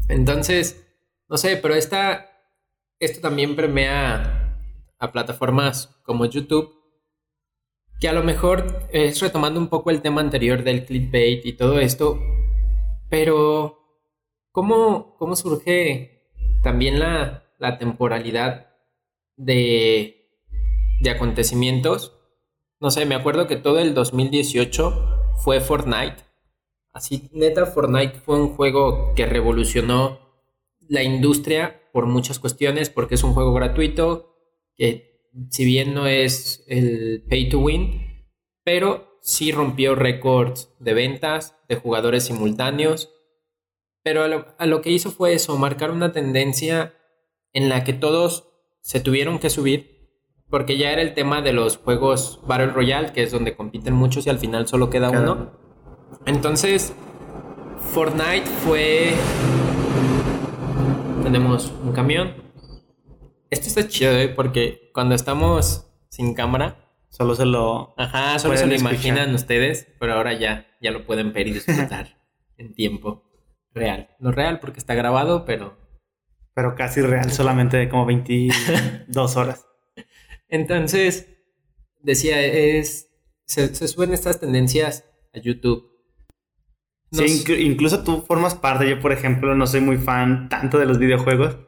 [0.09, 0.87] Entonces,
[1.29, 2.31] no sé, pero esta,
[2.99, 4.59] esto también permea
[4.99, 6.75] a plataformas como YouTube,
[8.01, 11.79] que a lo mejor es retomando un poco el tema anterior del clickbait y todo
[11.81, 12.21] esto,
[13.11, 13.79] pero
[14.53, 16.31] ¿cómo, cómo surge
[16.63, 18.71] también la, la temporalidad
[19.37, 20.31] de,
[21.01, 22.18] de acontecimientos?
[22.81, 26.25] No sé, me acuerdo que todo el 2018 fue Fortnite.
[26.93, 30.21] Así, neta, Fortnite fue un juego que revolucionó
[30.88, 34.37] la industria por muchas cuestiones, porque es un juego gratuito,
[34.77, 38.25] que si bien no es el pay to win,
[38.62, 43.12] pero sí rompió récords de ventas, de jugadores simultáneos.
[44.05, 46.95] Pero a lo, a lo que hizo fue eso, marcar una tendencia
[47.53, 48.49] en la que todos
[48.83, 49.98] se tuvieron que subir
[50.51, 54.27] porque ya era el tema de los juegos Battle Royale, que es donde compiten muchos
[54.27, 55.53] y al final solo queda uno.
[56.27, 56.95] Entonces,
[57.93, 59.13] Fortnite fue.
[61.23, 62.35] Tenemos un camión.
[63.51, 64.29] Esto está chido, ¿eh?
[64.29, 66.85] Porque cuando estamos sin cámara.
[67.11, 67.95] Solo se lo.
[67.97, 72.19] Ajá, solo se lo imaginan ustedes, pero ahora ya, ya lo pueden ver y disfrutar
[72.59, 73.25] en tiempo
[73.73, 74.11] real.
[74.21, 75.79] No real porque está grabado, pero.
[76.55, 79.68] Pero casi real, solamente de como 22 horas.
[80.49, 81.29] Entonces,
[82.01, 83.11] decía, es,
[83.47, 85.85] se, suben estas tendencias a YouTube.
[87.13, 88.89] sí, incluso tú formas parte.
[88.89, 91.59] Yo, por ejemplo, no soy muy fan tanto de los videojuegos,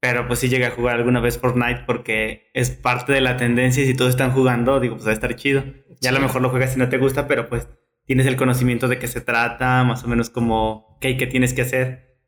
[0.00, 3.82] pero pues sí llegué a jugar alguna vez Fortnite porque es parte de la tendencia
[3.82, 5.64] y si todos están jugando, digo, pues va a estar chido.
[6.00, 7.68] Ya a lo mejor lo juegas si no te gusta, pero pues
[8.04, 11.62] tienes el conocimiento de qué se trata, más o menos como qué, qué tienes que
[11.62, 12.18] hacer.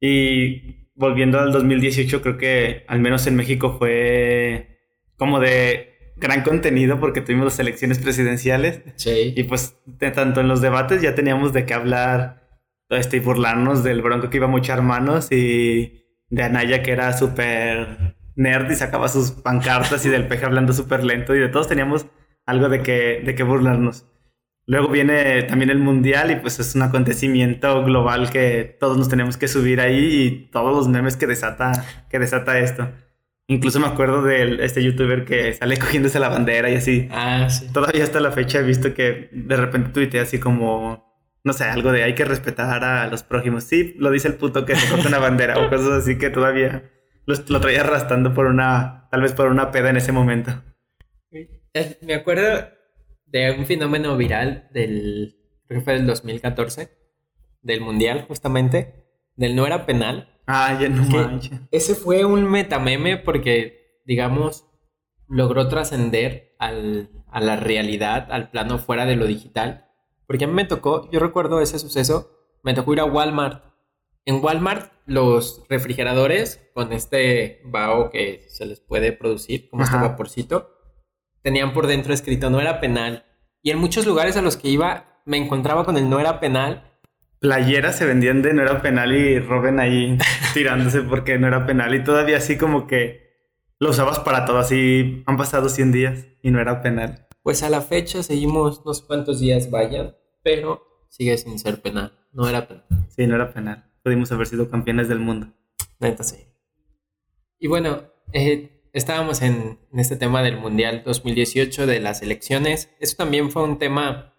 [0.00, 4.69] Y volviendo al 2018, creo que al menos en México fue
[5.20, 8.80] como de gran contenido porque tuvimos las elecciones presidenciales.
[8.96, 9.34] Sí.
[9.36, 12.48] Y pues tanto en los debates ya teníamos de qué hablar
[12.88, 17.12] este, y burlarnos del bronco que iba a mochar manos y de Anaya que era
[17.12, 21.68] súper nerd y sacaba sus pancartas y del peje hablando súper lento y de todos
[21.68, 22.06] teníamos
[22.46, 24.06] algo de que, de que burlarnos.
[24.64, 29.36] Luego viene también el mundial y pues es un acontecimiento global que todos nos tenemos
[29.36, 31.72] que subir ahí y todos los memes que desata,
[32.08, 32.88] que desata esto.
[33.50, 37.08] Incluso me acuerdo de este youtuber que sale cogiéndose la bandera y así.
[37.10, 37.66] Ah, sí.
[37.72, 41.04] Todavía hasta la fecha he visto que de repente tuitea así como,
[41.42, 43.64] no sé, algo de hay que respetar a los prójimos.
[43.64, 46.92] Sí, lo dice el puto que se corta una bandera o cosas así que todavía
[47.26, 50.52] lo, lo traía arrastrando por una, tal vez por una peda en ese momento.
[51.32, 52.68] Eh, Me acuerdo
[53.26, 55.34] de un fenómeno viral del,
[55.66, 56.88] creo que fue del 2014,
[57.62, 60.39] del Mundial justamente, del no era penal.
[60.52, 61.60] Ah, ya no Que manches.
[61.70, 64.66] Ese fue un metameme porque, digamos,
[65.28, 69.86] logró trascender al- a la realidad, al plano fuera de lo digital.
[70.26, 72.30] Porque a mí me tocó, yo recuerdo ese suceso,
[72.62, 73.64] me tocó ir a Walmart.
[74.26, 80.70] En Walmart, los refrigeradores con este vaho que se les puede producir, como este vaporcito,
[81.42, 83.24] tenían por dentro escrito no era penal.
[83.62, 86.89] Y en muchos lugares a los que iba, me encontraba con el no era penal
[87.40, 90.18] Playeras se vendían de no era penal y Robin ahí
[90.54, 93.30] tirándose porque no era penal y todavía así como que
[93.78, 97.26] lo usabas para todo, así han pasado 100 días y no era penal.
[97.42, 102.12] Pues a la fecha seguimos no sé cuántos días vayan, pero sigue sin ser penal.
[102.32, 102.84] No era penal.
[103.08, 103.90] Sí, no era penal.
[104.04, 105.48] Pudimos haber sido campeones del mundo.
[105.98, 106.46] Neta, sí.
[107.58, 108.02] Y bueno,
[108.34, 112.90] eh, estábamos en, en este tema del Mundial 2018 de las elecciones.
[113.00, 114.34] Eso también fue un tema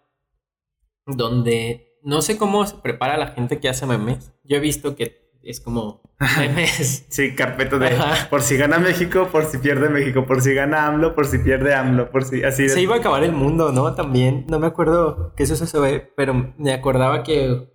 [1.04, 4.32] donde no sé cómo se prepara la gente que hace memes.
[4.44, 6.02] Yo he visto que es como
[6.38, 7.06] memes.
[7.10, 8.28] Sí, carpeta de Ajá.
[8.30, 11.74] por si gana México, por si pierde México, por si gana AMLO, por si pierde
[11.74, 12.68] AMLO, por si así.
[12.68, 13.94] Se iba a acabar el mundo, ¿no?
[13.94, 14.46] También.
[14.48, 17.68] No me acuerdo que eso se ve, pero me acordaba que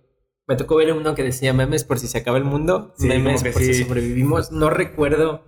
[0.46, 3.42] me tocó ver uno que decía memes por si se acaba el mundo, Sí, memes
[3.44, 4.50] por si sobrevivimos.
[4.50, 5.44] No recuerdo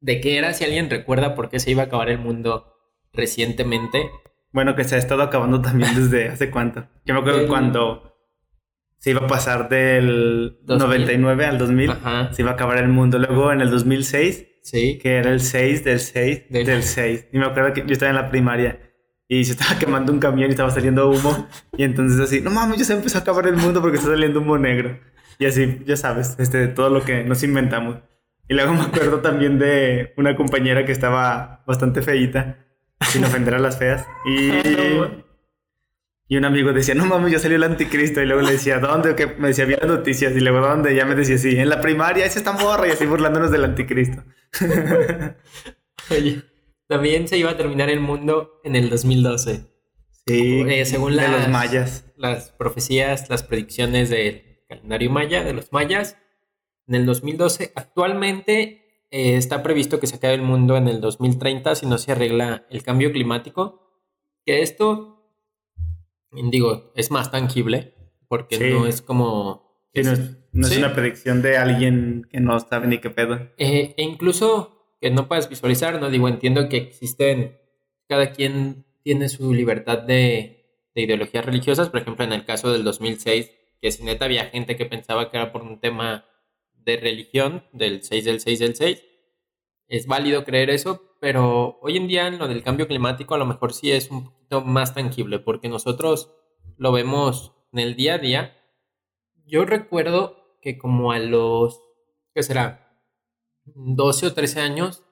[0.00, 2.74] de qué era, si alguien recuerda por qué se iba a acabar el mundo
[3.12, 4.10] recientemente.
[4.54, 6.86] Bueno, que se ha estado acabando también desde hace cuánto.
[7.04, 8.14] Yo me acuerdo cuando
[8.98, 10.86] se iba a pasar del 2000.
[10.86, 12.32] 99 al 2000, Ajá.
[12.32, 13.18] se iba a acabar el mundo.
[13.18, 14.98] Luego en el 2006 Sí.
[15.02, 17.26] que era el 6 del 6 Del- del 6.
[17.32, 18.80] Y me acuerdo que yo estaba en la primaria
[19.28, 21.48] y se estaba quemando un camión y estaba saliendo humo.
[21.76, 24.40] Y entonces así, no mames, ya se empezó a acabar el mundo porque está saliendo
[24.40, 24.98] humo negro.
[25.38, 27.98] Y así, ya sabes, este, todo lo que nos inventamos.
[28.48, 32.63] Y luego me acuerdo también de una compañera que estaba bastante feíta,
[33.00, 34.06] sin ofender a las feas.
[34.26, 34.50] Y,
[36.28, 38.20] y un amigo decía, no mames, ya salió el anticristo.
[38.22, 39.14] Y luego le decía, ¿dónde?
[39.14, 40.32] Que me decía, vi las noticias.
[40.34, 40.92] Y luego, ¿dónde?
[40.92, 42.88] Y ya me decía, sí, en la primaria, esa está morra.
[42.88, 44.22] Y así burlándonos del anticristo.
[46.10, 46.42] Oye,
[46.88, 49.66] también se iba a terminar el mundo en el 2012.
[50.26, 52.04] Sí, Eh, según de las- los mayas.
[52.16, 56.16] Las profecías, las predicciones del calendario maya, de los mayas,
[56.86, 57.72] en el 2012.
[57.74, 62.12] Actualmente eh, está previsto que se acabe el mundo en el 2030 si no se
[62.12, 63.80] arregla el cambio climático.
[64.44, 65.30] Que esto,
[66.32, 67.94] digo, es más tangible
[68.28, 68.64] porque Sí.
[68.70, 69.88] no es como...
[69.94, 70.20] Sí, no es,
[70.52, 70.78] no es Sí.
[70.78, 73.36] una predicción de alguien que no sabe ni qué pedo.
[73.58, 77.58] Eh, e incluso que no puedas visualizar, no digo, entiendo que existen,
[78.08, 82.82] cada quien tiene su libertad de, de ideologías religiosas, por ejemplo, en el caso del
[82.84, 86.24] 2006, que si neta había gente que pensaba que era por un tema
[86.84, 89.04] de religión, del 6 del 6 del 6,
[89.88, 93.46] es válido creer eso, pero hoy en día en lo del cambio climático a lo
[93.46, 96.34] mejor sí es un poquito más tangible, porque nosotros
[96.76, 98.56] lo vemos en el día a día.
[99.46, 101.80] Yo recuerdo que como a los,
[102.34, 102.98] ¿qué será?
[103.64, 105.02] 12 o 13 años,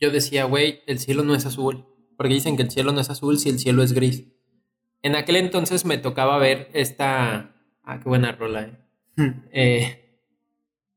[0.00, 1.86] yo decía, güey, el cielo no es azul.
[2.16, 4.28] Porque dicen que el cielo no es azul si el cielo es gris.
[5.02, 7.56] En aquel entonces me tocaba ver esta...
[7.82, 8.78] Ah, qué buena rola, eh.
[9.52, 10.01] Eh,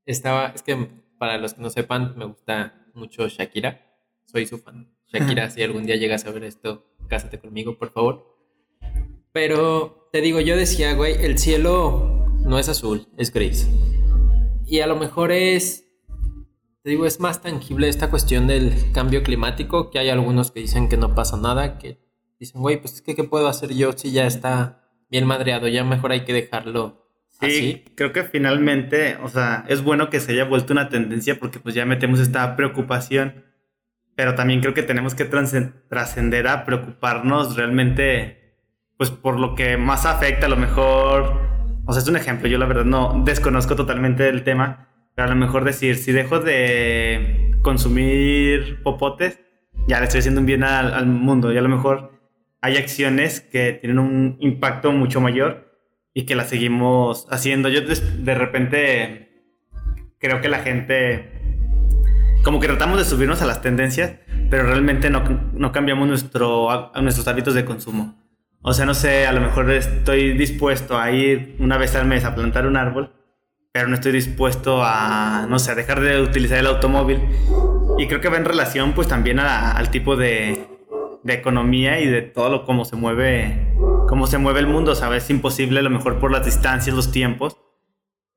[0.06, 3.82] estaba, es que para los que no sepan, me gusta mucho Shakira.
[4.26, 4.92] Soy su fan.
[5.08, 8.36] Shakira, si algún día llegas a ver esto, cásate conmigo, por favor.
[9.32, 13.68] Pero te digo, yo decía, güey, el cielo no es azul, es gris.
[14.66, 15.86] Y a lo mejor es,
[16.84, 20.90] te digo, es más tangible esta cuestión del cambio climático, que hay algunos que dicen
[20.90, 22.00] que no pasa nada, que
[22.40, 25.68] dicen, güey, pues es que, ¿qué puedo hacer yo si ya está bien madreado?
[25.68, 27.05] Ya mejor hay que dejarlo
[27.40, 27.86] Sí, así.
[27.96, 31.76] creo que finalmente, o sea, es bueno que se haya vuelto una tendencia porque pues
[31.76, 33.44] ya metemos esta preocupación,
[34.16, 38.56] pero también creo que tenemos que trascender a preocuparnos realmente,
[38.98, 41.42] pues por lo que más afecta a lo mejor,
[41.86, 45.32] o sea, es un ejemplo, yo la verdad no desconozco totalmente el tema, pero a
[45.32, 49.42] lo mejor decir, si dejo de consumir popotes,
[49.88, 52.14] ya le estoy haciendo un bien al, al mundo y a lo mejor
[52.62, 55.65] hay acciones que tienen un impacto mucho mayor
[56.16, 57.70] y que la seguimos haciendo.
[57.70, 59.44] Yo des- de repente
[60.18, 61.32] creo que la gente
[62.44, 64.16] como que tratamos de subirnos a las tendencias,
[64.50, 65.24] pero realmente no,
[65.54, 68.16] no cambiamos nuestro, nuestros hábitos de consumo.
[68.62, 72.24] O sea, no sé, a lo mejor estoy dispuesto a ir una vez al mes
[72.24, 73.12] a plantar un árbol,
[73.72, 77.20] pero no estoy dispuesto a, no sé, a dejar de utilizar el automóvil.
[77.98, 80.66] Y creo que va en relación pues también al tipo de,
[81.24, 83.74] de economía y de todo lo cómo se mueve
[84.16, 85.26] cómo se mueve el mundo, ¿sabes?
[85.26, 87.58] Es imposible a lo mejor por las distancias, los tiempos.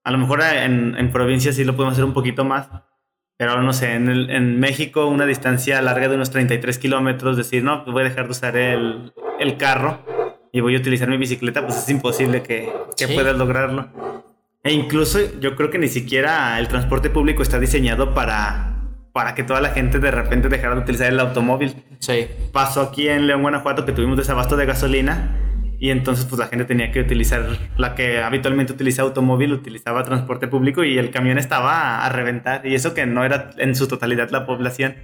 [0.02, 2.66] A lo mejor en, en provincias sí lo podemos hacer un poquito más,
[3.36, 7.62] pero no sé, en, el, en México una distancia larga de unos 33 kilómetros, decir,
[7.62, 10.00] no, pues voy a dejar de usar el, el carro
[10.50, 13.86] y voy a utilizar mi bicicleta, pues es imposible que, que puedas lograrlo.
[14.64, 18.80] E incluso yo creo que ni siquiera el transporte público está diseñado para,
[19.12, 21.76] para que toda la gente de repente dejara de utilizar el automóvil.
[22.00, 22.26] Sí.
[22.52, 25.44] Pasó aquí en León, Guanajuato, que tuvimos desabasto de gasolina
[25.80, 30.48] y entonces pues la gente tenía que utilizar la que habitualmente utiliza automóvil, utilizaba transporte
[30.48, 34.30] público y el camión estaba a, reventar y eso que no era en su totalidad
[34.30, 34.96] la población.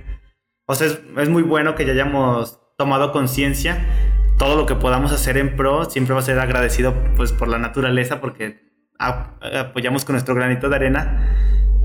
[0.66, 3.84] O sea, es, es muy bueno que ya hayamos tomado conciencia.
[4.36, 7.58] Todo lo que podamos hacer en pro siempre va a ser agradecido pues por la
[7.58, 8.64] naturaleza porque
[8.98, 11.36] apoyamos con nuestro granito de arena.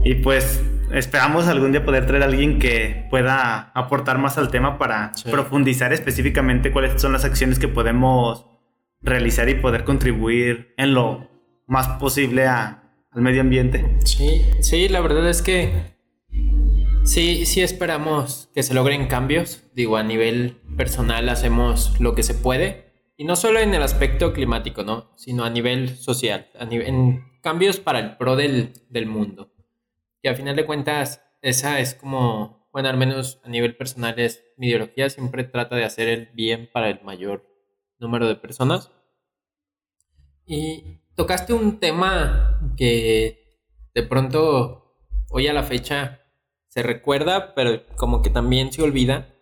[0.04, 4.80] Y pues esperamos algún día poder traer a alguien que pueda aportar más al tema
[4.80, 8.48] para profundizar específicamente cuáles son las acciones que podemos
[9.02, 11.30] realizar y poder contribuir en lo
[11.68, 13.98] más posible a, al medio ambiente.
[14.06, 16.00] Sí, sí, la verdad es que
[17.10, 19.64] Sí, sí esperamos que se logren cambios.
[19.74, 22.94] Digo, a nivel personal hacemos lo que se puede.
[23.18, 25.12] Y no solo en el aspecto climático, ¿no?
[25.16, 26.52] Sino a nivel social.
[26.60, 29.52] A nivel, en cambios para el pro del, del mundo.
[30.22, 34.44] Y al final de cuentas, esa es como, bueno, al menos a nivel personal es
[34.58, 35.10] mi ideología.
[35.10, 37.49] Siempre trata de hacer el bien para el mayor
[38.00, 38.92] número de personas.
[40.46, 43.40] Y tocaste un tema que
[43.94, 44.96] de pronto,
[45.30, 46.22] hoy a la fecha,
[46.68, 49.36] se recuerda, pero como que también se olvida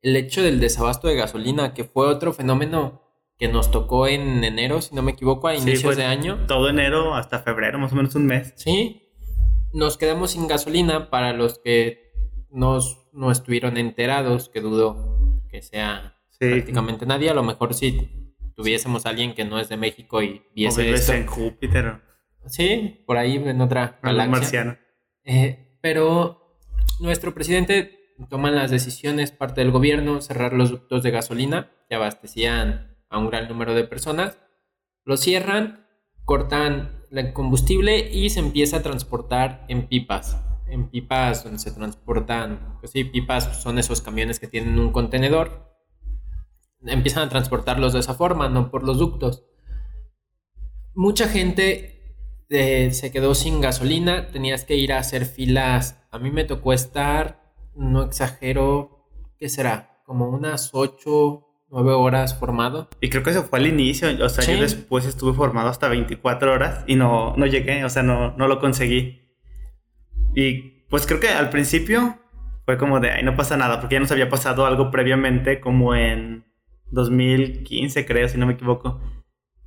[0.00, 3.02] el hecho del desabasto de gasolina, que fue otro fenómeno
[3.36, 6.46] que nos tocó en enero, si no me equivoco, a inicios de año.
[6.46, 8.52] Todo enero hasta febrero, más o menos un mes.
[8.56, 9.02] Sí,
[9.72, 12.12] nos quedamos sin gasolina para los que
[12.50, 17.30] nos, no estuvieron enterados, que dudo que sea prácticamente nadie.
[17.30, 21.12] A lo mejor si tuviésemos a alguien que no es de México y viese esto.
[21.12, 22.02] en Júpiter.
[22.46, 24.30] Sí, por ahí en otra galaxia.
[24.30, 24.76] Marciano.
[25.24, 26.58] Eh, pero
[27.00, 27.98] nuestro presidente
[28.28, 33.28] toma las decisiones, parte del gobierno, cerrar los ductos de gasolina que abastecían a un
[33.28, 34.38] gran número de personas,
[35.04, 35.86] lo cierran,
[36.24, 40.36] cortan el combustible y se empieza a transportar en pipas.
[40.66, 45.77] En pipas donde se transportan, pues sí, pipas son esos camiones que tienen un contenedor.
[46.84, 49.44] Empiezan a transportarlos de esa forma, no por los ductos.
[50.94, 51.98] Mucha gente
[52.48, 56.02] se quedó sin gasolina, tenías que ir a hacer filas.
[56.10, 57.42] A mí me tocó estar,
[57.74, 59.06] no exagero,
[59.38, 60.00] ¿qué será?
[60.04, 62.88] Como unas 8, 9 horas formado.
[63.00, 66.52] Y creo que eso fue al inicio, o sea, yo después estuve formado hasta 24
[66.52, 69.20] horas y no, no llegué, o sea, no, no lo conseguí.
[70.34, 72.18] Y pues creo que al principio
[72.64, 75.94] fue como de, ay, no pasa nada, porque ya nos había pasado algo previamente, como
[75.94, 76.44] en
[76.90, 79.00] 2015, creo, si no me equivoco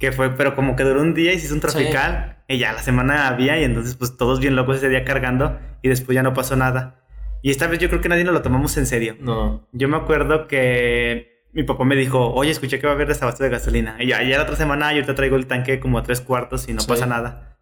[0.02, 2.74] que fue, pero como que duró un día y se hizo un trafical y ya
[2.74, 6.24] la semana había y entonces pues todos bien locos ese día cargando y después ya
[6.24, 7.06] no pasó nada.
[7.44, 9.16] Y esta vez yo creo que nadie nos lo tomamos en serio.
[9.20, 9.68] No.
[9.72, 13.44] Yo me acuerdo que mi papá me dijo, oye, escuché que va a haber desabasto
[13.44, 13.96] de gasolina.
[14.00, 16.68] Y ya, ya la otra semana yo te traigo el tanque como a tres cuartos
[16.68, 17.60] y no pasa nada.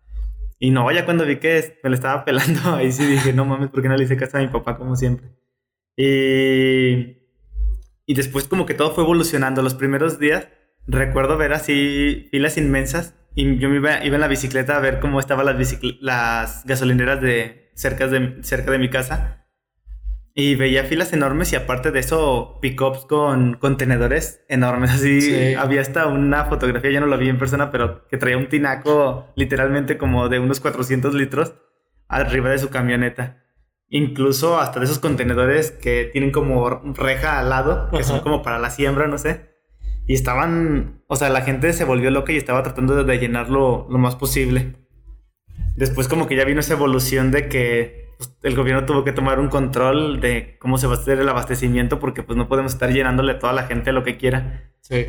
[0.60, 3.70] Y no, ya cuando vi que me lo estaba pelando, ahí sí dije, no mames,
[3.70, 5.28] ¿por qué no le hice caso a mi papá como siempre?
[5.98, 7.19] Y,
[8.10, 9.62] y después como que todo fue evolucionando.
[9.62, 10.48] Los primeros días
[10.88, 15.00] recuerdo ver así filas inmensas y yo me iba, iba en la bicicleta a ver
[15.00, 19.46] cómo estaban las, las gasolineras de cerca, de cerca de mi casa
[20.34, 24.90] y veía filas enormes y aparte de eso pickups con contenedores enormes.
[24.90, 28.50] Así había hasta una fotografía ya no la vi en persona pero que traía un
[28.50, 31.54] tinaco literalmente como de unos 400 litros
[32.08, 33.44] arriba de su camioneta
[33.90, 38.60] incluso hasta de esos contenedores que tienen como reja al lado que son como para
[38.60, 39.50] la siembra no sé
[40.10, 44.00] y estaban, o sea, la gente se volvió loca y estaba tratando de llenarlo lo
[44.00, 44.74] más posible.
[45.76, 49.40] Después como que ya vino esa evolución de que pues, el gobierno tuvo que tomar
[49.40, 52.92] un control de cómo se va a hacer el abastecimiento porque pues no podemos estar
[52.92, 54.74] llenándole a toda la gente lo que quiera.
[54.82, 55.06] Sí.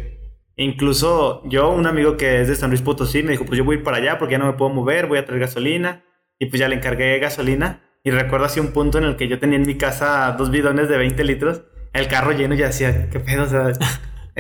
[0.57, 3.79] Incluso yo, un amigo que es de San Luis Potosí, me dijo, pues yo voy
[3.79, 6.05] para allá porque ya no me puedo mover, voy a traer gasolina.
[6.39, 7.90] Y pues ya le encargué gasolina.
[8.03, 10.89] Y recuerdo así un punto en el que yo tenía en mi casa dos bidones
[10.89, 13.45] de 20 litros, el carro lleno y ya decía, ¿qué pedo?
[13.45, 13.73] O sea,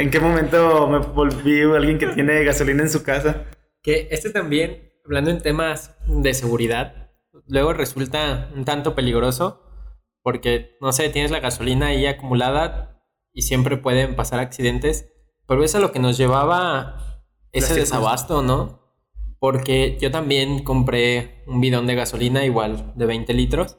[0.00, 3.44] ¿En qué momento me volví alguien que tiene gasolina en su casa?
[3.82, 7.10] Que este también, hablando en temas de seguridad,
[7.46, 9.62] luego resulta un tanto peligroso
[10.22, 13.02] porque, no sé, tienes la gasolina ahí acumulada
[13.32, 15.12] y siempre pueden pasar accidentes,
[15.46, 18.79] pero eso es a lo que nos llevaba ese desabasto, ¿no?
[19.40, 23.78] Porque yo también compré un bidón de gasolina igual de 20 litros,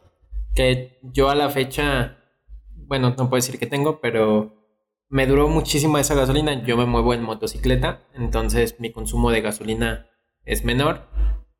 [0.53, 2.17] que yo a la fecha,
[2.75, 4.61] bueno, no puedo decir que tengo, pero
[5.07, 6.65] me duró muchísimo esa gasolina.
[6.65, 10.07] Yo me muevo en motocicleta, entonces mi consumo de gasolina
[10.45, 11.07] es menor.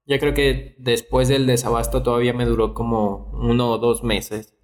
[0.05, 4.57] Yo creo que después del desabasto todavía me duró como uno o dos meses.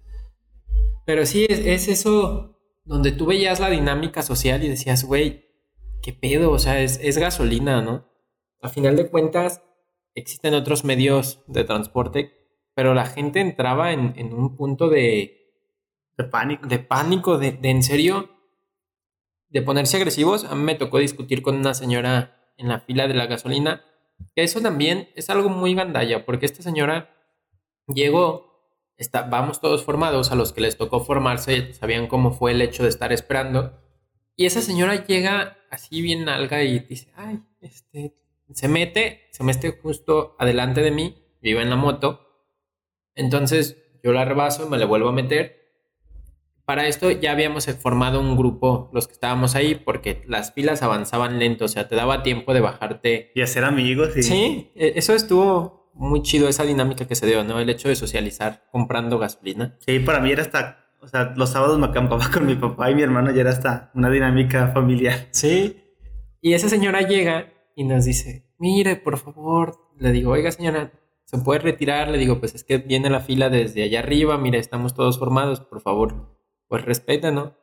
[1.06, 5.46] Pero sí, es, eso donde tú veías la dinámica social y decías, güey,
[6.02, 6.50] ¿qué pedo?
[6.50, 8.07] O sea, es, gasolina, ¿no?
[8.60, 9.62] A final de cuentas,
[10.14, 12.32] existen otros medios de transporte,
[12.74, 15.34] pero la gente entraba en, un punto de...
[16.16, 16.66] De pánico.
[16.66, 18.30] De pánico, de, de en serio,
[19.48, 20.44] de ponerse agresivos.
[20.44, 23.84] A mí me tocó discutir con una señora en la fila de la gasolina,
[24.34, 27.14] que eso también es algo muy gandalla, porque esta señora
[27.86, 28.48] llegó
[29.28, 32.88] vamos todos formados, a los que les tocó formarse, sabían cómo fue el hecho de
[32.88, 33.80] estar esperando.
[34.36, 38.14] Y esa señora llega así bien alga y dice, ay, este,
[38.52, 42.20] se mete, se mete justo adelante de mí, yo iba en la moto.
[43.14, 45.58] Entonces yo la rebaso y me la vuelvo a meter.
[46.64, 51.38] Para esto ya habíamos formado un grupo, los que estábamos ahí, porque las filas avanzaban
[51.38, 53.32] lento, o sea, te daba tiempo de bajarte.
[53.34, 54.16] Y hacer amigos.
[54.16, 54.22] Y...
[54.22, 57.58] Sí, e, eso estuvo muy chido esa dinámica que se dio, ¿no?
[57.58, 59.76] El hecho de socializar comprando gasolina.
[59.80, 62.94] Sí, para mí era hasta, o sea, los sábados me acampaba con mi papá y
[62.94, 65.28] mi hermano y era hasta una dinámica familiar.
[65.30, 65.82] Sí.
[66.40, 70.90] Y esa señora llega y nos dice, mire, por favor, le digo, oiga señora,
[71.24, 72.08] ¿se puede retirar?
[72.08, 75.60] Le digo, pues es que viene la fila desde allá arriba, mire, estamos todos formados,
[75.60, 77.54] por favor, pues respeta, ¿no?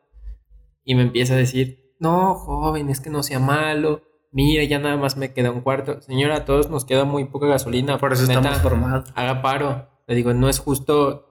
[0.86, 4.96] Y me empieza a decir, no, joven, es que no sea malo, mire, ya nada
[4.96, 6.00] más me queda un cuarto.
[6.00, 7.98] Señora, a todos nos queda muy poca gasolina.
[7.98, 9.12] Por eso estamos formados.
[9.16, 9.90] Haga paro.
[10.08, 11.26] Le digo, no es justo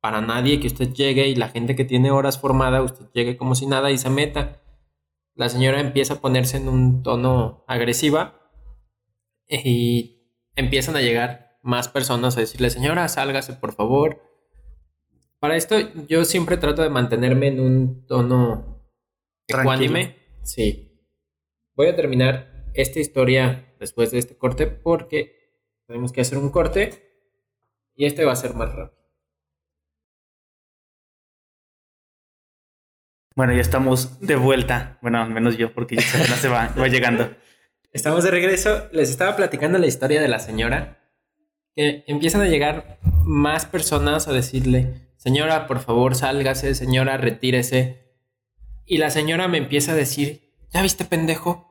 [0.00, 3.56] para nadie que usted llegue y la gente que tiene horas formada, usted llegue como
[3.56, 4.60] si nada y se meta.
[5.40, 8.52] La señora empieza a ponerse en un tono agresiva
[9.48, 14.20] y empiezan a llegar más personas a decirle, señora, sálgase por favor.
[15.38, 15.76] Para esto
[16.08, 18.84] yo siempre trato de mantenerme en un tono
[19.46, 20.18] ecuánime.
[20.42, 20.92] Sí,
[21.74, 25.54] Voy a terminar esta historia después de este corte porque
[25.86, 27.02] tenemos que hacer un corte
[27.94, 28.99] y este va a ser más rápido.
[33.40, 34.98] Bueno, ya estamos de vuelta.
[35.00, 37.30] Bueno, al menos yo, porque ya se va, va llegando.
[37.90, 38.90] Estamos de regreso.
[38.92, 40.98] Les estaba platicando la historia de la señora.
[41.74, 48.12] Que empiezan a llegar más personas a decirle, señora, por favor, sálgase, señora, retírese.
[48.84, 51.66] Y la señora me empieza a decir, ¿ya viste, pendejo?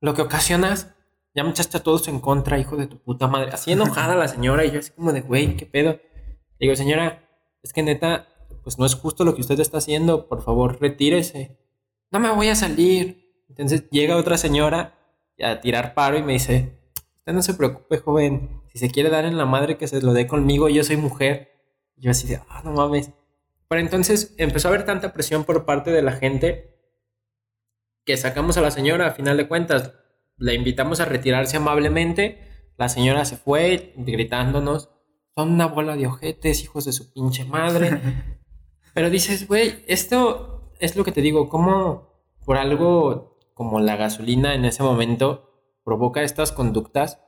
[0.00, 0.94] lo que ocasionas,
[1.34, 3.50] ya me echaste a todos en contra, hijo de tu puta madre.
[3.52, 6.00] Así enojada la señora y yo así como de, güey, ¿qué pedo?
[6.58, 7.28] digo, señora,
[7.62, 8.26] es que neta,
[8.62, 11.58] pues no es justo lo que usted está haciendo, por favor, retírese.
[12.10, 13.44] No me voy a salir.
[13.48, 14.98] Entonces llega otra señora
[15.42, 16.78] a tirar paro y me dice,
[17.18, 20.12] usted no se preocupe, joven, si se quiere dar en la madre que se lo
[20.12, 21.50] dé conmigo, yo soy mujer.
[21.96, 23.10] Y yo así de, ah, no mames.
[23.68, 26.76] Pero entonces empezó a haber tanta presión por parte de la gente
[28.04, 29.92] que sacamos a la señora, a final de cuentas,
[30.36, 34.90] la invitamos a retirarse amablemente, la señora se fue gritándonos,
[35.36, 38.00] son una bola de ojetes, hijos de su pinche madre.
[39.00, 44.54] Pero dices, güey, esto es lo que te digo, ¿cómo por algo como la gasolina
[44.54, 47.18] en ese momento provoca estas conductas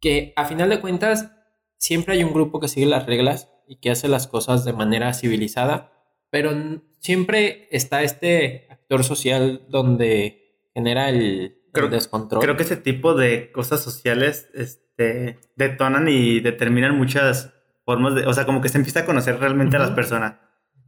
[0.00, 1.32] que a final de cuentas
[1.76, 5.12] siempre hay un grupo que sigue las reglas y que hace las cosas de manera
[5.12, 5.92] civilizada,
[6.30, 6.52] pero
[6.98, 8.66] siempre está este
[9.02, 11.58] social donde genera el,
[11.90, 12.40] descontrol.
[12.40, 17.52] Creo que ese tipo de cosas sociales este, detonan y determinan muchas
[17.84, 20.36] formas de, o sea, como que se empieza a conocer realmente a las personas.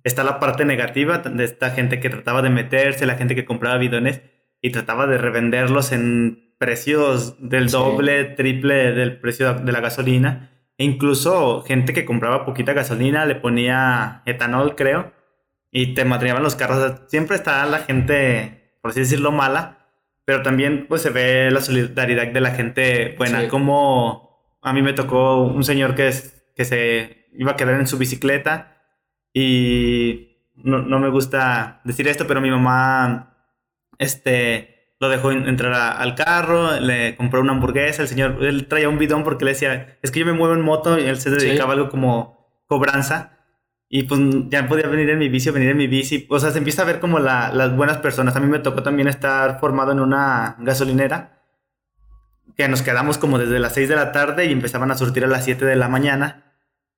[0.07, 3.77] Está la parte negativa de esta gente que trataba de meterse, la gente que compraba
[3.77, 4.23] bidones
[4.63, 10.53] y trataba de revenderlos en precios del doble, triple del precio de la gasolina.
[10.79, 15.13] E incluso gente que compraba poquita gasolina le ponía etanol, creo,
[15.73, 17.01] y te matriaban los carros.
[17.09, 19.89] siempre está la gente, por así decirlo, mala,
[20.25, 23.49] pero también pues se ve la solidaridad de la gente buena.
[23.49, 26.13] Como a mí me tocó un señor que,
[26.55, 28.76] que se iba a quedar en su bicicleta
[29.39, 33.37] y no, no me gusta decir esto, pero mi mamá
[33.99, 38.97] este, lo dejó entrar al carro, le compró una hamburguesa, el señor, él traía un
[38.97, 41.73] bidón porque le decía, es que yo me muevo en moto y él se dedicaba
[41.73, 43.37] a algo como cobranza.
[43.91, 44.19] Y pues
[44.49, 46.27] ya podía venir en mi bici venir en mi bici.
[46.31, 48.37] O sea, se empieza a ver como las buenas personas.
[48.37, 51.43] A mí me tocó también estar formado en una gasolinera.
[52.57, 55.29] Que nos quedamos como desde las 6 de la tarde y empezaban a surtir a
[55.29, 56.55] las 7 de la mañana.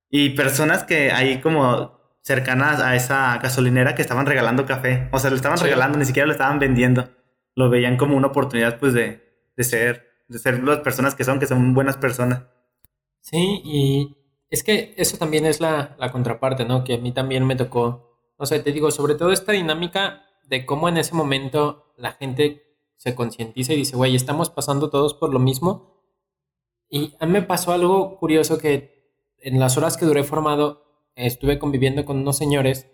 [0.09, 1.98] Y personas que ahí como
[2.29, 5.09] cercanas a esa gasolinera que estaban regalando café.
[5.11, 7.09] O sea, le estaban regalando, ni siquiera lo estaban vendiendo.
[7.55, 11.39] Lo veían como una oportunidad, pues, de, de ser, de ser las personas que son,
[11.39, 12.43] que son buenas personas.
[13.19, 14.15] Sí, y
[14.51, 16.83] es que eso también es la, la contraparte, ¿no?
[16.83, 20.67] Que a mí también me tocó, o sea, te digo, sobre todo esta dinámica de
[20.67, 22.63] cómo en ese momento la gente
[22.95, 25.99] se concientiza y dice, güey, estamos pasando todos por lo mismo.
[26.91, 30.88] Y a mí me pasó algo curioso que en las horas que duré formado
[31.25, 32.87] estuve conviviendo con unos señores,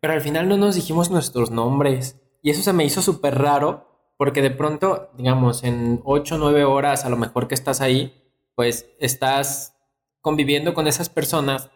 [0.00, 2.20] pero al final no nos dijimos nuestros nombres.
[2.42, 6.64] Y eso se me hizo súper raro porque de pronto, digamos, en 8 o 9
[6.64, 8.14] horas a lo mejor que estás ahí,
[8.54, 9.76] pues estás
[10.20, 11.70] conviviendo con esas personas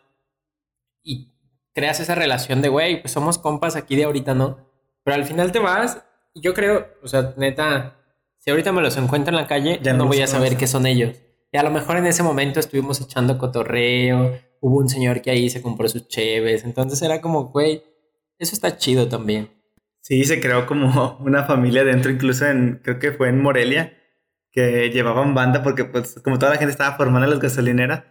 [1.02, 1.34] y
[1.72, 4.58] creas esa relación de, güey, pues somos compas aquí de ahorita, ¿no?
[5.04, 6.04] Pero al final te vas
[6.34, 7.96] y yo creo, o sea, neta,
[8.38, 10.86] si ahorita me los encuentro en la calle, ya no voy a saber qué son
[10.86, 11.16] ellos.
[11.52, 15.50] Y a lo mejor en ese momento estuvimos echando cotorreo, hubo un señor que ahí
[15.50, 17.82] se compró sus cheves, entonces era como, güey,
[18.38, 19.50] eso está chido también.
[20.00, 23.96] Sí, se creó como una familia dentro, incluso en, creo que fue en Morelia,
[24.52, 28.04] que llevaban banda porque pues como toda la gente estaba formando en las gasolineras,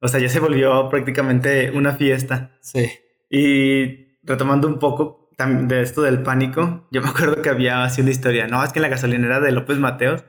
[0.00, 2.56] o sea, ya se volvió prácticamente una fiesta.
[2.62, 2.90] Sí.
[3.28, 8.10] Y retomando un poco de esto del pánico, yo me acuerdo que había así una
[8.10, 10.24] historia, no, es que en la gasolinera de López Mateos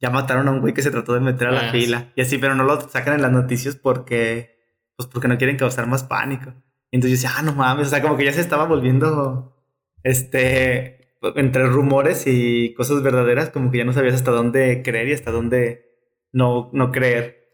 [0.00, 2.22] ya mataron a un güey que se trató de meter a la ah, fila y
[2.22, 4.57] así, pero no lo sacan en las noticias porque,
[4.98, 6.52] pues porque no quieren causar más pánico.
[6.90, 9.56] Y entonces yo decía, ah, no mames, o sea, como que ya se estaba volviendo,
[10.02, 15.12] este, entre rumores y cosas verdaderas, como que ya no sabías hasta dónde creer y
[15.12, 15.86] hasta dónde
[16.32, 17.48] no, no creer.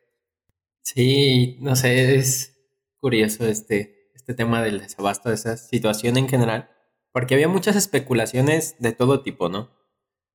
[0.83, 2.59] Sí, no sé, es
[2.99, 6.71] curioso este, este tema del desabasto, de esa situación en general,
[7.13, 9.71] porque había muchas especulaciones de todo tipo, ¿no?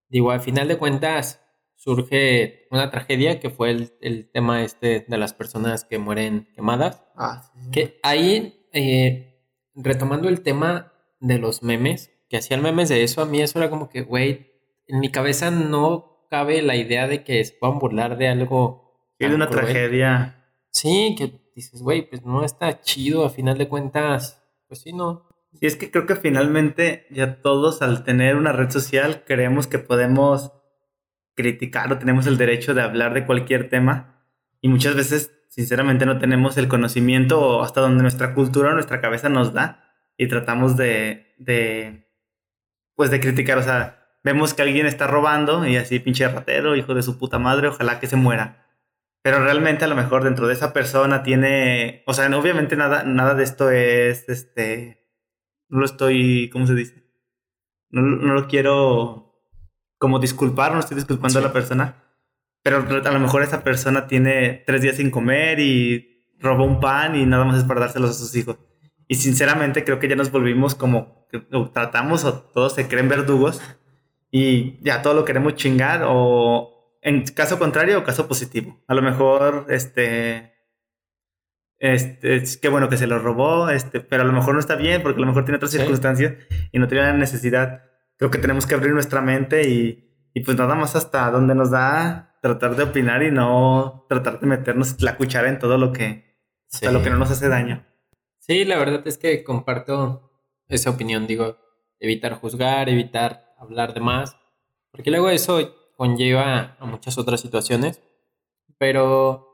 [0.09, 1.41] Digo, al final de cuentas
[1.79, 7.01] surge una tragedia que fue el, tema este de las personas que mueren quemadas.
[7.15, 9.41] Ah, Que ahí, eh,
[9.73, 13.69] retomando el tema de los memes, que hacían memes de eso, a mí eso era
[13.69, 14.51] como que, güey,
[14.87, 19.13] en mi cabeza no cabe la idea de que se puedan burlar de algo.
[19.17, 20.35] de una tragedia.
[20.71, 25.29] Sí, que dices, güey, pues no está chido, a final de cuentas, pues sí, no.
[25.53, 29.79] Sí, es que creo que finalmente ya todos al tener una red social creemos que
[29.79, 30.51] podemos
[31.39, 34.25] criticar o tenemos el derecho de hablar de cualquier tema
[34.59, 38.99] y muchas veces sinceramente no tenemos el conocimiento o hasta donde nuestra cultura o nuestra
[38.99, 39.85] cabeza nos da
[40.17, 42.11] y tratamos de, de
[42.93, 46.93] pues de criticar, o sea, vemos que alguien está robando y así pinche ratero, hijo
[46.93, 48.67] de su puta madre, ojalá que se muera.
[49.21, 53.33] Pero realmente a lo mejor dentro de esa persona tiene, o sea, obviamente nada, nada
[53.33, 55.07] de esto es, este,
[55.69, 57.09] no lo estoy, ¿cómo se dice?
[57.91, 59.28] No, lo quiero
[59.99, 62.03] como disculpar, no estoy disculpando a la persona,
[62.63, 67.15] pero a lo mejor esa persona tiene tres días sin comer y robó un pan
[67.15, 68.57] y nada más es para dárselos a sus hijos.
[69.07, 71.27] Y sinceramente creo que ya nos volvimos como,
[71.73, 73.61] tratamos o todos se creen verdugos
[74.31, 78.81] y ya todo lo queremos chingar o en caso contrario o caso positivo.
[78.87, 80.53] A lo mejor, este,
[81.79, 84.75] este, es que bueno que se lo robó, este, pero a lo mejor no está
[84.75, 86.33] bien porque a lo mejor tiene otras circunstancias
[86.71, 87.88] y no tiene la necesidad.
[88.19, 91.71] Creo que tenemos que abrir nuestra mente y, y pues nada más hasta donde nos
[91.71, 96.37] da tratar de opinar y no tratar de meternos la cuchara en todo lo que,
[96.71, 97.85] hasta lo que no nos hace daño.
[98.39, 100.31] Sí, la verdad es que comparto
[100.67, 101.57] esa opinión, digo,
[101.99, 104.37] evitar juzgar, evitar hablar de más,
[104.91, 108.01] porque luego eso conlleva a muchas otras situaciones,
[108.77, 109.49] pero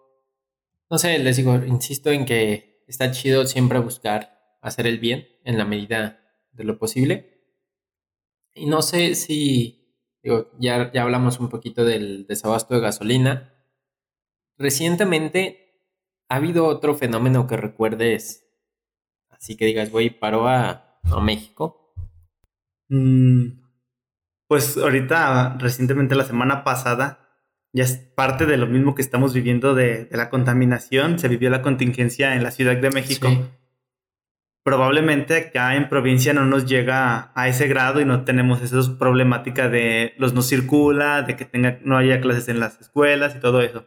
[0.89, 5.57] no sé, les digo, insisto en que está chido siempre buscar hacer el bien en
[5.57, 6.19] la medida
[6.51, 7.34] de lo posible.
[8.55, 9.93] Y no sé si,
[10.23, 13.53] digo, ya, ya hablamos un poquito del desabasto de gasolina.
[14.57, 15.83] Recientemente
[16.29, 18.45] ha habido otro fenómeno que recuerdes
[19.45, 21.93] Así que digas, güey, paró a, México.
[22.89, 23.61] Mm,
[24.47, 27.29] pues ahorita, recientemente la semana pasada,
[27.71, 31.19] ya es parte de lo mismo que estamos viviendo de, la contaminación.
[31.19, 33.27] Se vivió la contingencia en la Ciudad de México.
[34.65, 39.69] Probablemente acá en provincia no nos llega a ese grado y no tenemos esa problemática
[39.69, 43.85] de los no circula, de que no haya clases en las escuelas y todo eso.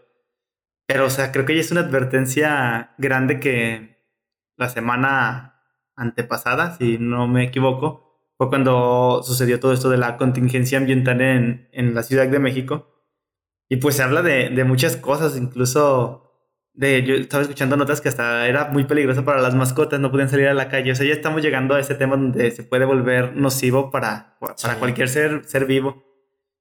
[0.86, 4.06] Pero, o sea, creo que ya es una advertencia grande que
[4.56, 5.64] la semana
[5.96, 11.68] antepasada, si no me equivoco, fue cuando sucedió todo esto de la contingencia ambiental en,
[11.72, 13.04] en la Ciudad de México.
[13.68, 16.27] Y pues se habla de, de, muchas cosas, incluso
[16.78, 20.28] de, yo estaba escuchando notas que hasta era muy peligroso para las mascotas, no podían
[20.28, 20.92] salir a la calle.
[20.92, 24.78] O sea, ya estamos llegando a ese tema donde se puede volver nocivo para, para
[24.78, 26.04] cualquier ser, ser vivo.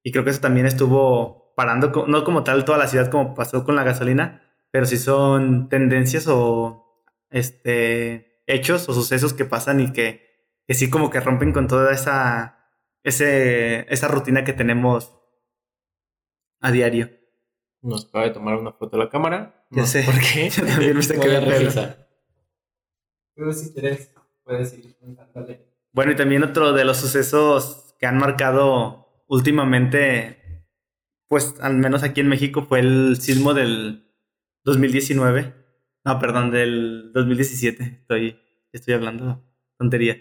[0.02, 3.64] Y creo que eso también estuvo parando, no como tal toda la ciudad como pasó
[3.64, 4.42] con la gasolina,
[4.72, 10.90] pero sí son tendencias o este, hechos o sucesos que pasan y que, que sí
[10.90, 12.72] como que rompen con toda esa,
[13.04, 15.14] ese, esa rutina que tenemos
[16.60, 17.17] a diario.
[17.88, 19.66] Nos acaba de tomar una foto de la cámara.
[19.72, 20.04] Ya No sé.
[20.04, 20.50] ¿Por qué?
[20.56, 22.10] Yo también me a quedando revisar.
[23.34, 24.12] Tú si quieres
[24.44, 25.66] puedes contándole.
[25.94, 30.66] Bueno, y también otro de los sucesos que han marcado últimamente,
[31.28, 34.14] pues al menos aquí en México, fue el sismo del
[34.66, 35.54] 2019.
[36.04, 38.00] No, perdón, del 2017.
[38.02, 38.38] Estoy,
[38.74, 39.44] estoy hablando
[39.78, 40.18] tontería.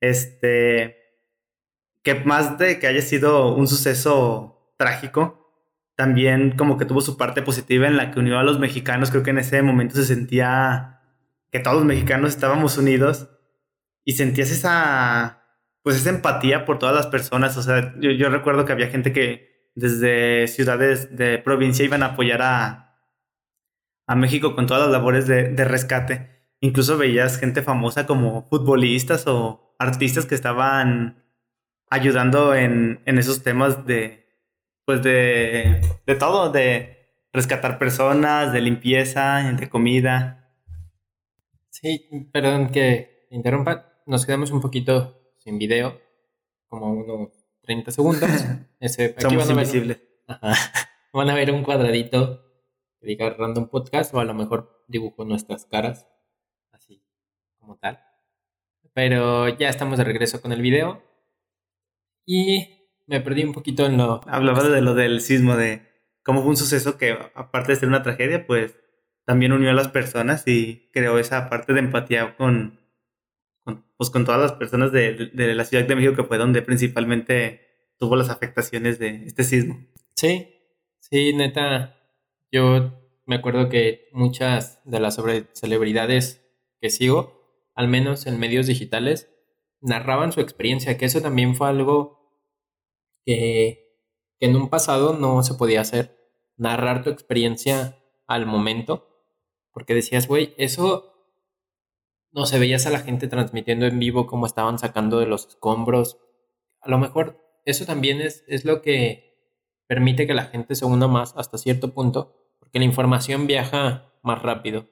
[0.00, 0.96] Este,
[2.04, 5.39] que más de que haya sido un suceso trágico,
[6.00, 9.10] también como que tuvo su parte positiva en la que unió a los mexicanos.
[9.10, 11.02] Creo que en ese momento se sentía
[11.52, 13.28] que todos los mexicanos estábamos unidos
[14.02, 15.44] y sentías esa,
[15.82, 17.58] pues esa empatía por todas las personas.
[17.58, 22.12] O sea, yo, yo recuerdo que había gente que desde ciudades de provincia iban a
[22.12, 22.98] apoyar a,
[24.06, 26.46] a México con todas las labores de, de rescate.
[26.60, 31.26] Incluso veías gente famosa como futbolistas o artistas que estaban
[31.90, 34.19] ayudando en, en esos temas de,
[34.90, 40.52] pues de, de todo, de rescatar personas, de limpieza, de comida.
[41.68, 44.02] Sí, perdón que interrumpa.
[44.04, 46.00] Nos quedamos un poquito sin video,
[46.66, 47.28] como unos
[47.60, 48.28] 30 segundos.
[48.80, 50.02] Ese, aquí Somos van a ver-.
[50.26, 50.54] Ajá.
[51.12, 52.42] Van a ver un cuadradito
[53.00, 56.08] que diga Random Podcast o a lo mejor dibujo nuestras caras,
[56.72, 57.00] así
[57.60, 58.00] como tal.
[58.92, 61.00] Pero ya estamos de regreso con el video.
[62.26, 62.79] Y
[63.10, 64.20] me perdí un poquito en lo...
[64.26, 65.82] Hablaba de lo del sismo, de
[66.22, 68.76] cómo fue un suceso que, aparte de ser una tragedia, pues
[69.26, 72.80] también unió a las personas y creó esa parte de empatía con,
[73.64, 76.38] con, pues, con todas las personas de, de- de la Ciudad de México, que fue
[76.38, 77.60] donde principalmente
[77.98, 79.84] tuvo las afectaciones de este sismo.
[80.14, 80.48] Sí,
[81.00, 81.96] sí, neta.
[82.52, 82.92] Yo
[83.26, 86.46] me acuerdo que muchas de las sobre celebridades
[86.80, 89.28] que sigo, al menos en medios digitales,
[89.80, 92.19] narraban su experiencia, que eso también fue algo
[93.30, 93.96] que,
[94.40, 96.16] que en un pasado no se podía hacer,
[96.56, 99.06] narrar tu experiencia al momento,
[99.72, 101.14] porque decías, güey, eso
[102.32, 106.18] no se veías a la gente transmitiendo en vivo cómo estaban sacando de los escombros.
[106.80, 109.54] A lo mejor eso también es, es lo que
[109.86, 114.42] permite que la gente se una más hasta cierto punto, porque la información viaja más
[114.42, 114.88] rápido.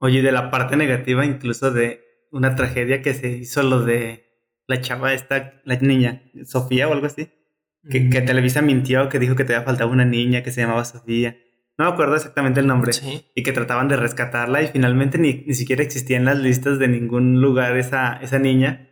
[0.00, 2.00] Oye, de la parte negativa, incluso de
[2.32, 4.28] una tragedia que se hizo lo de
[4.66, 7.30] la chava esta, la niña, Sofía o algo así,
[7.90, 10.84] que, que Televisa mintió, que dijo que te había faltado una niña que se llamaba
[10.84, 11.36] Sofía.
[11.78, 12.92] No me acuerdo exactamente el nombre.
[12.92, 16.78] Sí, y que trataban de rescatarla y finalmente ni, ni siquiera existía en las listas
[16.78, 18.88] de ningún lugar esa, esa niña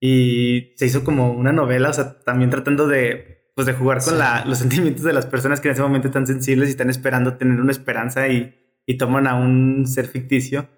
[0.00, 4.12] y se hizo como una novela, o sea, también tratando de, pues, de jugar con
[4.14, 4.18] Sí.
[4.18, 7.36] la, los sentimientos de las personas que en ese momento están sensibles y están esperando
[7.36, 8.54] tener una esperanza y,
[8.86, 10.68] y toman a un ser ficticio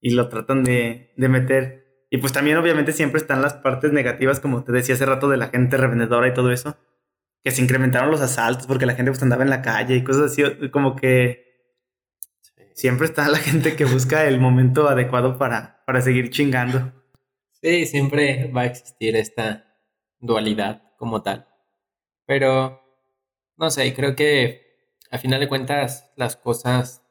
[0.00, 2.06] y lo tratan de, de meter.
[2.10, 5.36] Y pues también obviamente siempre están las partes negativas, como te decía hace rato, de
[5.36, 6.76] la gente revendedora y todo eso,
[7.42, 10.32] que se incrementaron los asaltos porque la gente pues andaba en la calle y cosas
[10.32, 11.42] así, como que
[12.74, 16.92] siempre está la gente que busca el momento adecuado para, para seguir chingando.
[17.60, 19.66] Sí, siempre va a existir esta
[20.18, 21.46] dualidad como tal.
[22.26, 22.80] Pero,
[23.56, 24.62] no sé, creo que
[25.10, 27.02] a final de cuentas las cosas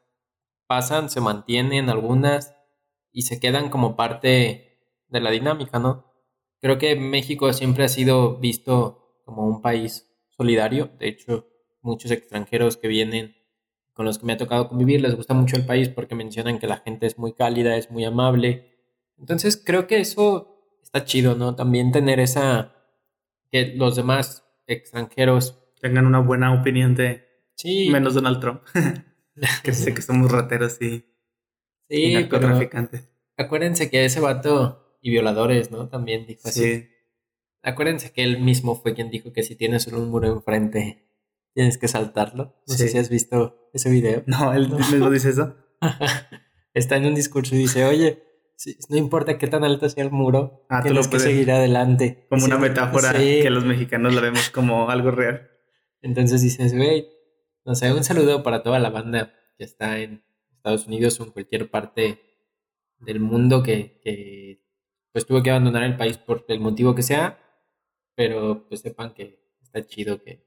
[0.66, 2.54] pasan, se mantienen algunas
[3.12, 6.12] y se quedan como parte de la dinámica, ¿no?
[6.60, 10.11] Creo que México siempre ha sido visto como un país
[10.42, 10.90] solidario.
[10.98, 11.48] De hecho,
[11.80, 13.36] muchos extranjeros que vienen
[13.92, 16.66] con los que me ha tocado convivir les gusta mucho el país porque mencionan que
[16.66, 18.76] la gente es muy cálida, es muy amable.
[19.18, 21.54] Entonces creo que eso está chido, ¿no?
[21.54, 22.74] También tener esa...
[23.50, 25.58] que los demás extranjeros...
[25.80, 28.62] Tengan una buena opinión de Sí, menos Donald Trump,
[29.62, 31.04] que sé que somos rateros y,
[31.88, 33.08] sí, narcotraficantes.
[33.36, 35.88] acuérdense que ese vato y violadores, ¿no?
[35.88, 36.88] También dijo así.
[37.62, 41.08] Acuérdense que él mismo fue quien dijo que si tienes un muro enfrente,
[41.54, 42.56] tienes que saltarlo.
[42.66, 44.22] No sé si has visto ese video.
[44.26, 45.56] No, él mismo dice eso.
[46.74, 48.22] Está en un discurso y dice, oye,
[48.56, 52.26] si- no importa qué tan alto sea el muro, Ah, tienes que seguir adelante.
[52.30, 53.40] Como una metáfora sí.
[53.42, 55.50] que los mexicanos la vemos como algo real.
[56.00, 57.08] Entonces dices, güey,
[57.64, 60.24] no sé, un saludo para toda la banda que está en
[60.56, 62.20] Estados Unidos o en cualquier parte
[62.98, 64.64] del mundo que, que,
[65.12, 67.38] pues tuvo que abandonar el país por el motivo que sea,
[68.14, 70.44] pero pues sepan que está chido que,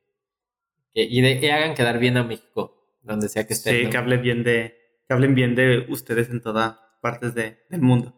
[0.94, 3.76] que y de, que hagan quedar bien a México, donde sea que estén.
[3.76, 3.90] Sí, ¿no?
[3.90, 4.76] que hable bien de,
[5.08, 8.14] que hablen bien de ustedes en todas partes de- del mundo.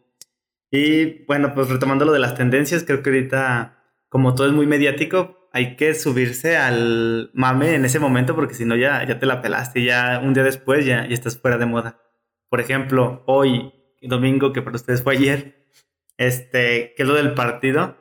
[0.72, 4.68] Y bueno, pues retomando lo de las tendencias, creo que ahorita, como todo es muy
[4.68, 9.26] mediático, hay que subirse al mame en ese momento porque si no ya, ya te
[9.26, 12.02] la pelaste, ya un día después ya, ya estás fuera de moda.
[12.50, 15.66] Por ejemplo, hoy, domingo, que para ustedes fue ayer,
[16.18, 17.98] este, que es lo del partido.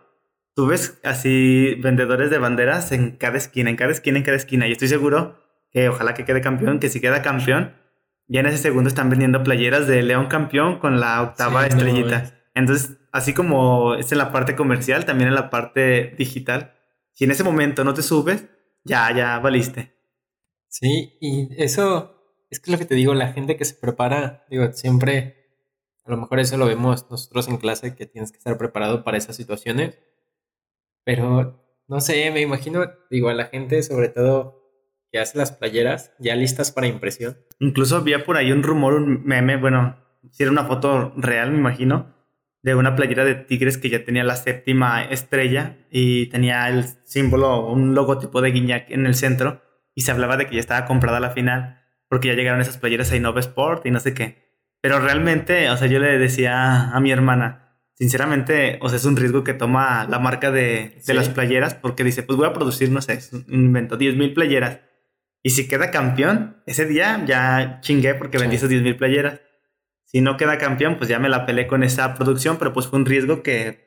[0.57, 4.67] Tú ves así vendedores de banderas en cada esquina, en cada esquina, en cada esquina.
[4.67, 5.39] Y estoy seguro
[5.71, 7.75] que ojalá que quede campeón, que si queda campeón,
[8.27, 12.33] ya en ese segundo están vendiendo playeras de León campeón con la octava estrellita.
[12.55, 16.73] Entonces, así como es en la parte comercial, también en la parte digital.
[17.13, 18.47] Si en ese momento no te subes,
[18.83, 19.95] ya, ya valiste.
[20.69, 22.17] Sí, y eso
[22.49, 25.51] es que lo que te digo, la gente que se prepara, digo, siempre,
[26.07, 29.19] a lo mejor eso lo vemos nosotros en clase, que tienes que estar preparado para
[29.19, 29.99] esas situaciones,
[31.07, 34.61] pero no sé, me imagino, digo, a la gente sobre todo
[35.13, 37.39] que hace las playeras ya listas para impresión.
[37.61, 39.97] Incluso había por ahí un rumor, un meme, bueno,
[40.33, 42.13] si era una foto real, me imagino,
[42.63, 47.69] de una playera de Tigres que ya tenía la séptima estrella y tenía el símbolo,
[47.69, 49.63] un logotipo de Guiñac en el centro
[49.95, 53.13] y se hablaba de que ya estaba comprada la final porque ya llegaron esas playeras
[53.13, 54.45] a Innova Sport y no sé qué.
[54.81, 57.66] Pero realmente, o sea, yo le decía a mi hermana,
[57.97, 62.05] sinceramente, o sea, es un riesgo que toma la marca de, de las playeras porque
[62.05, 63.19] dice, pues voy a producir, no sé,
[63.49, 64.81] invento 10 mil playeras.
[65.43, 69.41] Y si queda campeón, ese día ya chingué porque vendí esas 10 mil playeras.
[70.05, 72.99] Si no queda campeón, pues ya me la peleé con esa producción, pero pues fue
[72.99, 73.87] un riesgo que,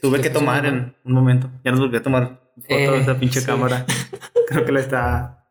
[0.00, 1.50] tuve que tomar en un momento.
[1.64, 3.84] Ya nos volví a tomar fotos de esa eh, pinche cámara.
[4.46, 5.48] Creo que la está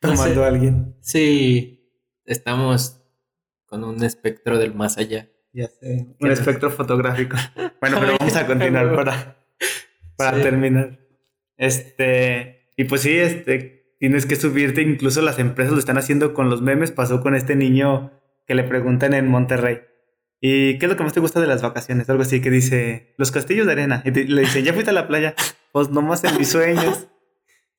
[0.00, 0.96] tomando alguien.
[1.00, 1.90] Sí,
[2.26, 3.00] estamos
[3.64, 5.29] con un espectro del más allá.
[5.52, 7.36] Ya sé, un espectro fotográfico.
[7.80, 9.36] Bueno, pero vamos a continuar para,
[10.14, 10.98] para terminar.
[11.56, 16.50] Este, y pues sí, este, tienes que subirte, incluso las empresas lo están haciendo con
[16.50, 18.12] los memes, pasó con este niño
[18.46, 19.80] que le preguntan en Monterrey.
[20.40, 22.08] ¿Y qué es lo que más te gusta de las vacaciones?
[22.10, 24.02] Algo así que dice, los castillos de arena.
[24.04, 25.34] Y le dice, ¿ya fuiste a la playa?
[25.72, 27.08] Pues nomás en mis sueños.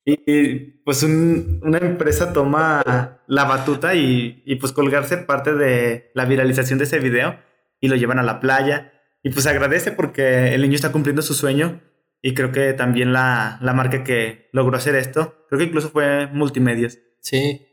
[0.04, 6.84] Y pues una empresa toma la batuta y, pues colgarse parte de la viralización de
[6.84, 7.36] ese video
[7.82, 8.94] y lo llevan a la playa.
[9.22, 11.82] Y pues agradece porque el niño está cumpliendo su sueño
[12.22, 16.98] y creo que también la, marca que logró hacer esto, creo que incluso fue Multimedios.
[17.20, 17.66] Sí.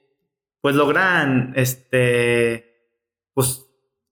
[0.59, 2.89] Pues logran, este,
[3.33, 3.65] pues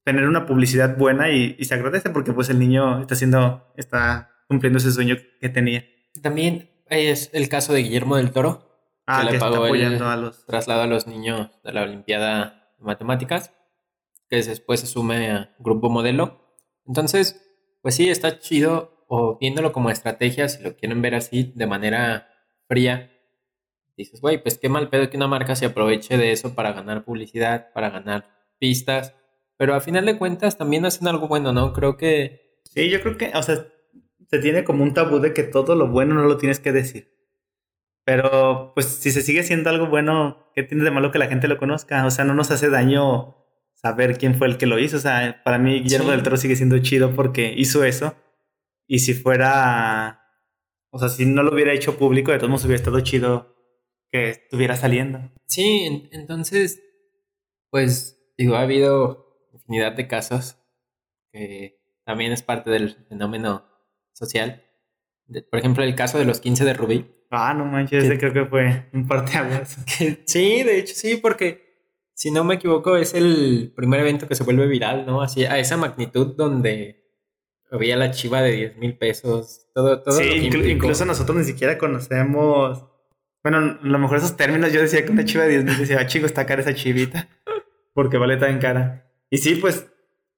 [0.04, 4.32] tener una publicidad buena y, y se agradece porque pues el niño está haciendo, está
[4.48, 5.86] cumpliendo ese sueño que tenía.
[6.22, 8.70] También es el caso de Guillermo del Toro,
[9.08, 10.45] ah, que, le pagó el a los...
[10.45, 13.52] traslado a los niños de la Olimpiada de Matemáticas,
[14.30, 16.56] que después se sume a Grupo Modelo.
[16.86, 17.42] Entonces,
[17.82, 22.28] pues sí, está chido, o viéndolo como estrategia, si lo quieren ver así, de manera
[22.68, 23.12] fría,
[23.96, 27.04] dices, güey, pues qué mal pedo que una marca se aproveche de eso para ganar
[27.04, 29.16] publicidad, para ganar pistas,
[29.58, 31.74] pero a final de cuentas también hacen algo bueno, ¿no?
[31.74, 32.62] Creo que...
[32.66, 33.66] Sí, yo creo que, o sea,
[34.30, 37.18] se tiene como un tabú de que todo lo bueno no lo tienes que decir.
[38.04, 41.48] Pero pues si se sigue siendo algo bueno, ¿qué tiene de malo que la gente
[41.48, 42.06] lo conozca?
[42.06, 43.47] O sea, no nos hace daño
[43.78, 44.98] saber quién fue el que lo hizo.
[44.98, 48.16] O sea, para mí Guillermo del Toro sigue siendo chido porque hizo eso.
[48.88, 50.22] Y si fuera,
[50.92, 53.56] o sea, si no lo hubiera hecho público, de todos modos hubiera estado chido
[54.12, 55.32] que estuviera saliendo.
[55.46, 56.82] Sí, entonces,
[57.70, 60.58] pues digo, ha habido infinidad de casos
[61.32, 63.66] que también es parte del fenómeno
[64.14, 64.64] social.
[65.50, 67.14] por ejemplo, el caso de los 15 de Rubí.
[67.30, 69.78] Ah, no manches, ese creo que fue un parteaguas.
[70.26, 71.66] sí, de hecho sí, porque
[72.18, 75.22] si no me equivoco es el primer evento que se vuelve viral, ¿no?
[75.22, 77.05] Así, a esa magnitud donde
[77.70, 80.18] había la chiva de 10 mil pesos, todo, todo.
[80.18, 82.86] Sí, incluso nosotros ni siquiera conocemos...
[83.43, 85.99] Bueno, a lo mejor esos términos yo decía que una chiva de 10 mil, decía,
[85.99, 87.30] ah, chico, está cara esa chivita,
[87.93, 89.13] porque vale tan cara.
[89.30, 89.86] Y sí, pues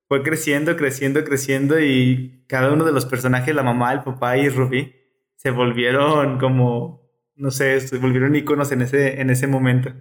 [0.09, 4.49] fue creciendo, creciendo, creciendo y cada uno de los personajes, la mamá, el papá y
[4.49, 4.95] Rubí,
[5.37, 9.93] se volvieron como, no sé, se volvieron iconos en ese, en ese momento.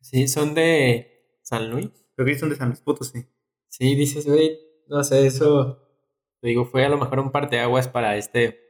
[0.00, 1.15] Sí, son de
[1.46, 1.90] San Luis.
[2.16, 2.82] Creo que son de San Luis
[3.12, 3.24] sí.
[3.68, 5.78] Sí, dices, güey, no sé, eso,
[6.40, 8.60] te digo, fue a lo mejor un parteaguas para este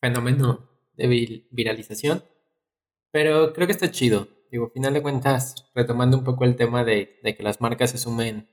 [0.00, 2.24] fenómeno de viralización,
[3.12, 4.28] pero creo que está chido.
[4.50, 7.98] Digo, final de cuentas, retomando un poco el tema de, de que las marcas se
[7.98, 8.48] sumen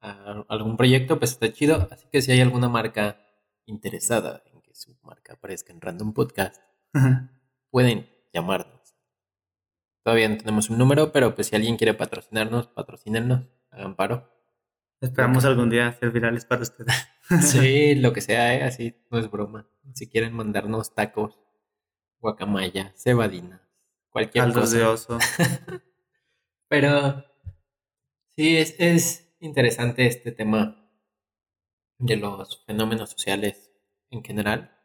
[0.00, 1.88] algún proyecto, pues está chido.
[1.90, 3.20] Así que si hay alguna marca
[3.66, 6.60] interesada en que su marca aparezca en Random Podcast,
[7.70, 8.81] pueden llamarnos.
[10.02, 14.28] Todavía no tenemos un número, pero pues si alguien quiere patrocinarnos, patrocínennos, hagan paro.
[15.00, 16.94] Esperamos algún día ser virales para ustedes.
[17.42, 18.62] sí, lo que sea, ¿eh?
[18.62, 19.68] así no es broma.
[19.94, 21.38] Si quieren mandarnos tacos,
[22.18, 23.68] guacamaya, cebadina,
[24.10, 24.76] cualquier cosa.
[24.76, 25.18] de oso.
[26.68, 27.24] pero
[28.36, 30.88] sí, es, es interesante este tema
[31.98, 33.70] de los fenómenos sociales
[34.10, 34.76] en general.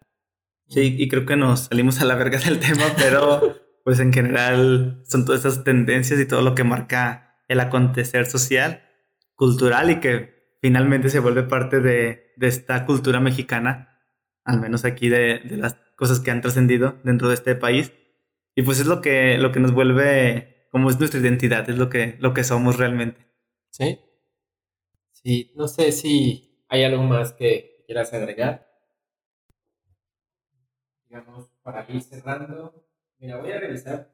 [0.67, 5.01] Sí, y creo que nos salimos a la verga del tema, pero pues en general
[5.05, 8.83] son todas esas tendencias y todo lo que marca el acontecer social,
[9.33, 13.97] cultural y que finalmente se vuelve parte de, esta cultura mexicana,
[14.43, 17.93] al menos aquí de, de las cosas que han trascendido dentro de este país.
[18.55, 21.87] Y pues es lo que, lo que nos vuelve, como es nuestra identidad, es lo
[21.87, 23.25] que, lo que somos realmente.
[23.69, 24.01] Sí.
[25.13, 28.69] Sí, no sé si hay algo más que quieras agregar.
[31.07, 32.86] Digamos, para ir cerrando.
[33.19, 34.09] Mira, voy a revisar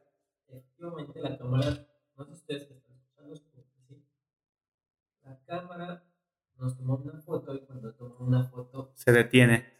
[0.47, 1.88] efectivamente la cámara.
[2.16, 3.36] No sé ustedes están escuchando.
[3.88, 4.04] ¿sí?
[5.24, 6.04] La cámara
[6.58, 9.74] nos tomó una foto y cuando tomó una foto Se detiene.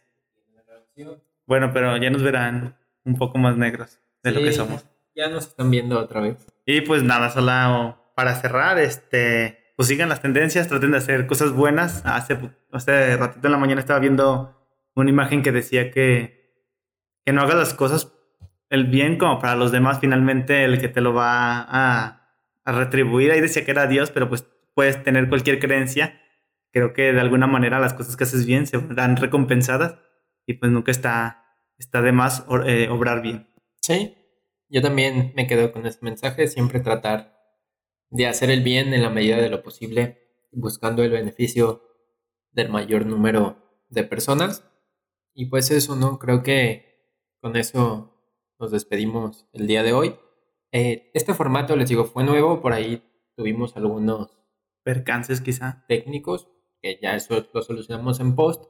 [1.46, 4.84] Bueno, pero ya nos verán un poco más negros de lo que somos.
[5.14, 6.46] Ya nos están viendo otra vez.
[6.66, 11.52] Y pues nada, solo para cerrar, este, pues sigan las tendencias, traten de hacer cosas
[11.52, 12.02] buenas.
[12.04, 12.38] Hace,
[12.72, 14.56] hace ratito en la mañana estaba viendo
[14.94, 16.68] una imagen que decía que,
[17.24, 18.13] que no hagas las cosas
[18.74, 22.20] el bien como para los demás, finalmente el que te lo va a,
[22.66, 23.30] retribuir.
[23.30, 26.20] Ahí decía que era Dios, pero pues puedes tener cualquier creencia.
[26.72, 29.96] Creo que de alguna manera las cosas que haces bien se verán recompensadas
[30.46, 31.44] y pues nunca está,
[31.78, 33.48] está de más or- eh, obrar bien.
[33.80, 34.16] Sí,
[34.68, 37.38] yo también me quedo con este mensaje, siempre tratar
[38.10, 40.20] de hacer el bien en la medida de lo posible,
[40.52, 41.82] buscando el beneficio
[42.52, 43.56] del mayor número
[43.90, 44.64] de personas.
[45.34, 46.18] Y pues eso, ¿no?
[46.18, 46.94] Creo que
[47.40, 48.13] con eso
[48.58, 50.16] nos despedimos el día de hoy.
[50.72, 53.02] Eh, este formato, les digo, fue nuevo, por ahí
[53.36, 54.38] tuvimos algunos
[54.82, 55.84] Percances quizá.
[55.88, 56.48] técnicos,
[56.82, 58.64] que ya eso lo solucionamos en post,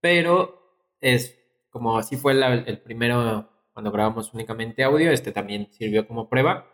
[0.00, 1.38] pero es
[1.70, 6.68] como así fue la- el primero cuando grabamos únicamente audio, este también sirvió como prueba.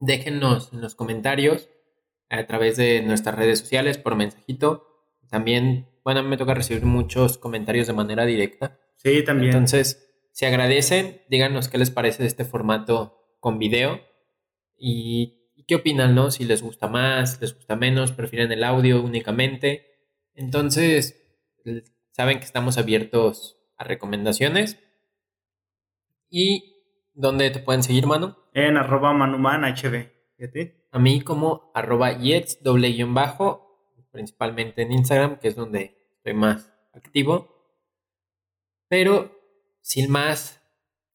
[0.00, 1.68] Déjennos en los comentarios
[2.30, 4.86] a través de nuestras redes sociales por mensajito.
[5.30, 8.78] También, bueno, me toca recibir muchos comentarios de manera directa.
[8.96, 9.50] Sí, también.
[9.52, 14.00] Entonces, se agradecen, díganos qué les parece de este formato con video
[14.76, 16.30] y, y qué opinan, ¿no?
[16.30, 19.86] Si les gusta más, les gusta menos, prefieren el audio únicamente.
[20.34, 21.22] Entonces,
[22.10, 24.78] saben que estamos abiertos a recomendaciones.
[26.28, 26.82] ¿Y
[27.14, 28.42] dónde te pueden seguir, mano?
[28.54, 30.10] en arroba manuman hb.
[30.38, 30.72] ¿Y a ti?
[30.90, 36.34] A mí como arroba yets, doble guion bajo, principalmente en Instagram, que es donde estoy
[36.34, 37.48] más activo.
[38.88, 39.31] Pero,
[39.82, 40.62] sin más,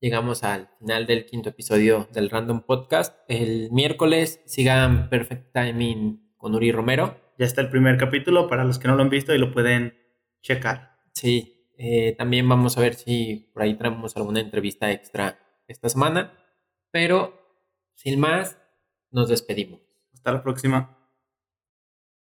[0.02, 3.18] llegamos al final del quinto episodio del Random Podcast.
[3.30, 7.18] El miércoles sigan Perfect Timing con Uri Romero.
[7.40, 9.98] Ya está el primer capítulo para los que no lo han visto y lo pueden
[10.42, 11.00] checar.
[11.14, 15.40] Sí, eh, también vamos a ver si por ahí traemos alguna entrevista extra
[15.70, 16.38] esta semana.
[16.92, 17.40] Pero,
[17.96, 18.58] sin más,
[19.12, 19.80] nos despedimos.
[20.14, 20.97] Hasta la próxima.